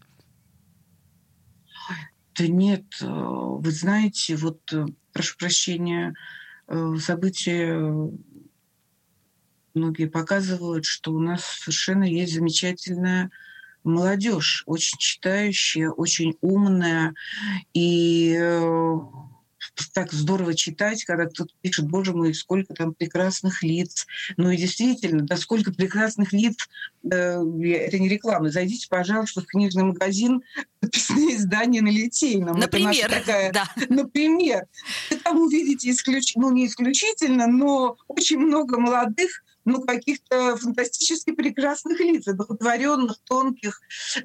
Да 2.37 2.47
нет, 2.47 2.85
э, 3.01 3.05
вы 3.05 3.69
знаете, 3.71 4.37
вот, 4.37 4.61
э, 4.71 4.85
прошу 5.11 5.35
прощения, 5.37 6.13
э, 6.69 6.95
события 7.01 7.77
многие 9.73 10.07
показывают, 10.07 10.85
что 10.85 11.11
у 11.11 11.19
нас 11.19 11.43
совершенно 11.43 12.05
есть 12.05 12.33
замечательная 12.33 13.29
молодежь, 13.83 14.63
очень 14.67 14.99
читающая, 14.99 15.89
очень 15.89 16.37
умная 16.39 17.13
и 17.73 18.37
так 19.93 20.11
здорово 20.11 20.53
читать, 20.53 21.03
когда 21.03 21.25
кто-то 21.25 21.53
пишет, 21.61 21.87
боже 21.87 22.13
мой, 22.13 22.33
сколько 22.33 22.73
там 22.73 22.93
прекрасных 22.93 23.63
лиц. 23.63 24.05
Ну 24.37 24.51
и 24.51 24.57
действительно, 24.57 25.23
да 25.23 25.37
сколько 25.37 25.71
прекрасных 25.71 26.33
лиц, 26.33 26.55
э, 27.03 27.07
это 27.09 27.99
не 27.99 28.09
реклама. 28.09 28.49
Зайдите, 28.49 28.87
пожалуйста, 28.89 29.41
в 29.41 29.45
книжный 29.45 29.83
магазин 29.83 30.41
подписные 30.79 31.35
издания 31.35 31.81
на 31.81 31.89
Литейном. 31.89 32.59
Например, 32.59 33.09
такая, 33.09 33.51
да. 33.51 33.65
Например. 33.89 34.65
Вы 35.09 35.17
там 35.17 35.39
увидите, 35.39 35.91
исключ... 35.91 36.33
ну 36.35 36.51
не 36.51 36.67
исключительно, 36.67 37.47
но 37.47 37.97
очень 38.07 38.39
много 38.39 38.79
молодых 38.79 39.43
ну, 39.67 39.81
каких-то 39.81 40.55
фантастически 40.55 41.31
прекрасных 41.31 41.99
лиц, 41.99 42.25
одухотворенных, 42.25 43.17
тонких. 43.25 43.81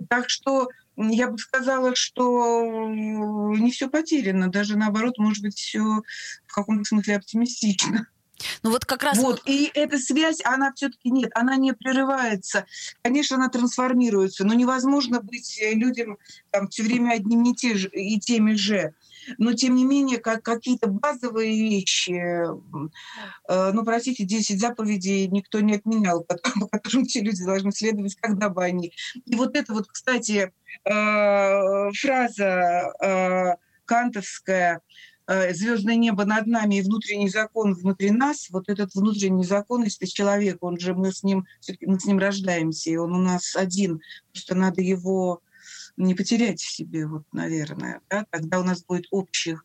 Так 0.08 0.30
что 0.30 0.68
я 0.96 1.28
бы 1.28 1.38
сказала, 1.38 1.94
что 1.94 2.88
не 2.88 3.70
все 3.70 3.88
потеряно, 3.88 4.48
даже 4.50 4.76
наоборот, 4.76 5.18
может 5.18 5.42
быть, 5.42 5.56
все 5.56 5.80
в 6.46 6.54
каком-то 6.54 6.84
смысле 6.84 7.16
оптимистично. 7.16 8.06
Ну 8.62 8.70
вот 8.70 8.84
как 8.84 9.02
раз... 9.02 9.18
Вот, 9.18 9.42
и 9.46 9.70
эта 9.74 9.98
связь, 9.98 10.40
она 10.44 10.72
все-таки 10.74 11.10
нет, 11.10 11.30
она 11.34 11.56
не 11.56 11.72
прерывается. 11.72 12.66
Конечно, 13.02 13.36
она 13.36 13.48
трансформируется, 13.48 14.44
но 14.44 14.54
невозможно 14.54 15.20
быть 15.20 15.60
людям 15.72 16.18
там 16.50 16.68
все 16.68 16.82
время 16.82 17.12
одними 17.12 17.50
и, 17.50 17.54
те 17.54 17.76
же, 17.76 17.88
и 17.88 18.18
теми 18.18 18.54
же 18.54 18.94
но 19.38 19.52
тем 19.52 19.74
не 19.74 19.84
менее 19.84 20.18
как 20.18 20.42
какие-то 20.42 20.88
базовые 20.88 21.52
вещи, 21.52 22.12
э, 22.12 23.72
ну, 23.72 23.84
простите, 23.84 24.24
10 24.24 24.60
заповедей 24.60 25.26
никто 25.28 25.60
не 25.60 25.74
отменял, 25.74 26.24
по 26.24 26.36
которым 26.70 27.04
все 27.04 27.20
люди 27.20 27.44
должны 27.44 27.72
следовать, 27.72 28.16
когда 28.16 28.48
бы 28.48 28.64
они. 28.64 28.92
И 29.24 29.34
вот 29.36 29.56
это 29.56 29.72
вот, 29.72 29.88
кстати, 29.88 30.52
э, 30.84 31.90
фраза 31.92 32.92
э, 33.00 33.56
кантовская 33.84 34.80
звездное 35.52 35.94
небо 35.94 36.24
над 36.24 36.48
нами 36.48 36.74
и 36.74 36.82
внутренний 36.82 37.28
закон 37.28 37.74
внутри 37.74 38.10
нас, 38.10 38.50
вот 38.50 38.68
этот 38.68 38.92
внутренний 38.94 39.44
закон, 39.44 39.84
если 39.84 40.04
человек, 40.04 40.58
он 40.62 40.80
же 40.80 40.94
мы 40.94 41.12
с 41.12 41.22
ним, 41.22 41.46
мы 41.80 42.00
с 42.00 42.04
ним 42.04 42.18
рождаемся, 42.18 42.90
и 42.90 42.96
он 42.96 43.14
у 43.14 43.18
нас 43.18 43.54
один, 43.54 44.00
просто 44.32 44.56
надо 44.56 44.82
его 44.82 45.40
не 45.96 46.14
потерять 46.14 46.60
в 46.60 46.70
себе, 46.70 47.06
вот, 47.06 47.24
наверное. 47.32 48.00
Да? 48.10 48.26
Тогда 48.30 48.60
у 48.60 48.64
нас 48.64 48.84
будет 48.84 49.06
общих 49.10 49.64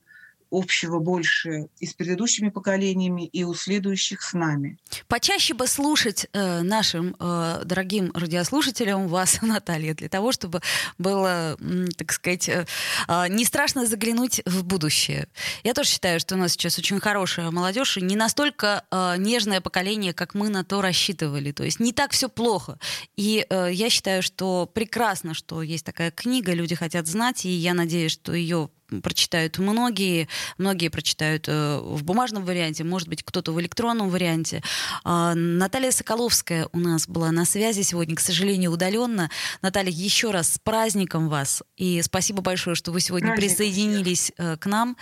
общего 0.52 1.00
больше 1.00 1.68
и 1.80 1.86
с 1.86 1.94
предыдущими 1.94 2.50
поколениями, 2.50 3.26
и 3.26 3.44
у 3.44 3.54
следующих 3.54 4.22
с 4.22 4.34
нами. 4.34 4.78
Почаще 5.08 5.54
бы 5.54 5.68
слушать 5.68 6.28
э, 6.34 6.62
нашим 6.62 7.16
э, 7.20 7.62
дорогим 7.66 8.12
радиослушателям 8.14 9.08
вас, 9.08 9.40
Наталья, 9.42 9.94
для 9.94 10.10
того, 10.10 10.32
чтобы 10.32 10.62
было, 10.98 11.58
так 11.98 12.12
сказать, 12.12 12.50
э, 12.50 12.66
э, 13.08 13.28
не 13.30 13.46
страшно 13.46 13.86
заглянуть 13.86 14.42
в 14.46 14.64
будущее. 14.64 15.28
Я 15.64 15.74
тоже 15.74 15.90
считаю, 15.90 16.20
что 16.20 16.36
у 16.36 16.38
нас 16.38 16.54
сейчас 16.54 16.78
очень 16.80 17.00
хорошая 17.00 17.52
молодежь, 17.52 17.98
и 17.98 18.02
не 18.02 18.16
настолько 18.16 18.84
э, 18.92 19.16
нежное 19.18 19.62
поколение, 19.62 20.14
как 20.14 20.34
мы 20.34 20.50
на 20.50 20.64
то 20.64 20.82
рассчитывали. 20.82 21.52
То 21.52 21.64
есть 21.64 21.80
не 21.80 21.94
так 21.94 22.12
все 22.12 22.30
плохо. 22.30 22.80
И 23.16 23.46
э, 23.50 23.70
я 23.72 23.90
считаю, 23.90 24.22
что 24.22 24.66
прекрасно, 24.66 25.34
что 25.34 25.62
есть 25.62 25.86
такая 25.86 26.12
книга, 26.12 26.54
люди 26.54 26.76
хотят 26.76 27.08
знать, 27.08 27.46
и 27.46 27.50
я 27.50 27.74
надеюсь, 27.74 28.12
что 28.12 28.34
ее 28.34 28.70
прочитают 29.02 29.58
многие, 29.58 30.28
многие 30.58 30.90
прочитают 30.90 31.48
э, 31.48 31.80
в 31.80 32.04
бумажном 32.04 32.46
варианте, 32.46 32.84
может 32.84 33.08
быть, 33.08 33.24
кто-то 33.24 33.52
в 33.52 33.60
электронном 33.60 34.10
варианте. 34.10 34.64
Э, 35.04 35.34
Наталья 35.34 35.92
Соколовская 35.92 36.68
у 36.72 36.80
нас 36.80 37.08
была 37.08 37.32
на 37.32 37.46
связи 37.46 37.82
сегодня, 37.82 38.16
к 38.16 38.20
сожалению, 38.20 38.72
удаленно. 38.72 39.30
Наталья, 39.62 39.92
еще 39.92 40.32
раз 40.32 40.54
с 40.54 40.60
праздником 40.60 41.30
вас, 41.30 41.64
и 41.76 42.02
спасибо 42.02 42.42
большое, 42.42 42.76
что 42.76 42.92
вы 42.92 43.02
сегодня 43.02 43.30
Праздник 43.30 43.50
присоединились 43.50 44.32
всех. 44.34 44.60
к 44.60 44.66
нам. 44.66 44.98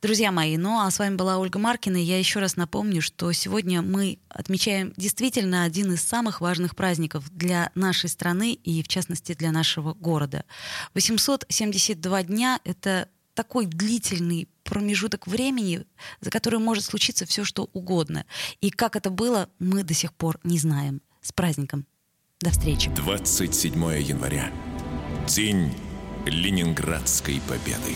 Друзья 0.00 0.30
мои, 0.30 0.56
ну 0.56 0.78
а 0.78 0.88
с 0.92 1.00
вами 1.00 1.16
была 1.16 1.38
Ольга 1.38 1.58
Маркина. 1.58 1.96
Я 1.96 2.20
еще 2.20 2.38
раз 2.38 2.54
напомню, 2.54 3.02
что 3.02 3.32
сегодня 3.32 3.82
мы 3.82 4.20
отмечаем 4.28 4.92
действительно 4.96 5.64
один 5.64 5.92
из 5.92 6.02
самых 6.02 6.40
важных 6.40 6.76
праздников 6.76 7.28
для 7.30 7.72
нашей 7.74 8.08
страны 8.08 8.52
и, 8.52 8.84
в 8.84 8.86
частности, 8.86 9.34
для 9.34 9.50
нашего 9.50 9.94
города. 9.94 10.44
872 10.94 12.22
дня— 12.22 12.60
это 12.64 13.08
такой 13.38 13.66
длительный 13.66 14.48
промежуток 14.64 15.28
времени, 15.28 15.84
за 16.20 16.28
который 16.28 16.58
может 16.58 16.82
случиться 16.82 17.24
все, 17.24 17.44
что 17.44 17.70
угодно. 17.72 18.26
И 18.60 18.70
как 18.70 18.96
это 18.96 19.10
было, 19.10 19.48
мы 19.60 19.84
до 19.84 19.94
сих 19.94 20.12
пор 20.12 20.40
не 20.42 20.58
знаем. 20.58 21.02
С 21.22 21.30
праздником. 21.30 21.86
До 22.40 22.50
встречи. 22.50 22.90
27 22.96 23.72
января. 24.00 24.50
День 25.28 25.72
Ленинградской 26.26 27.40
победы. 27.48 27.94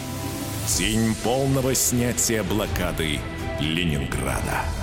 День 0.78 1.12
полного 1.24 1.74
снятия 1.74 2.44
блокады 2.44 3.18
Ленинграда. 3.58 4.81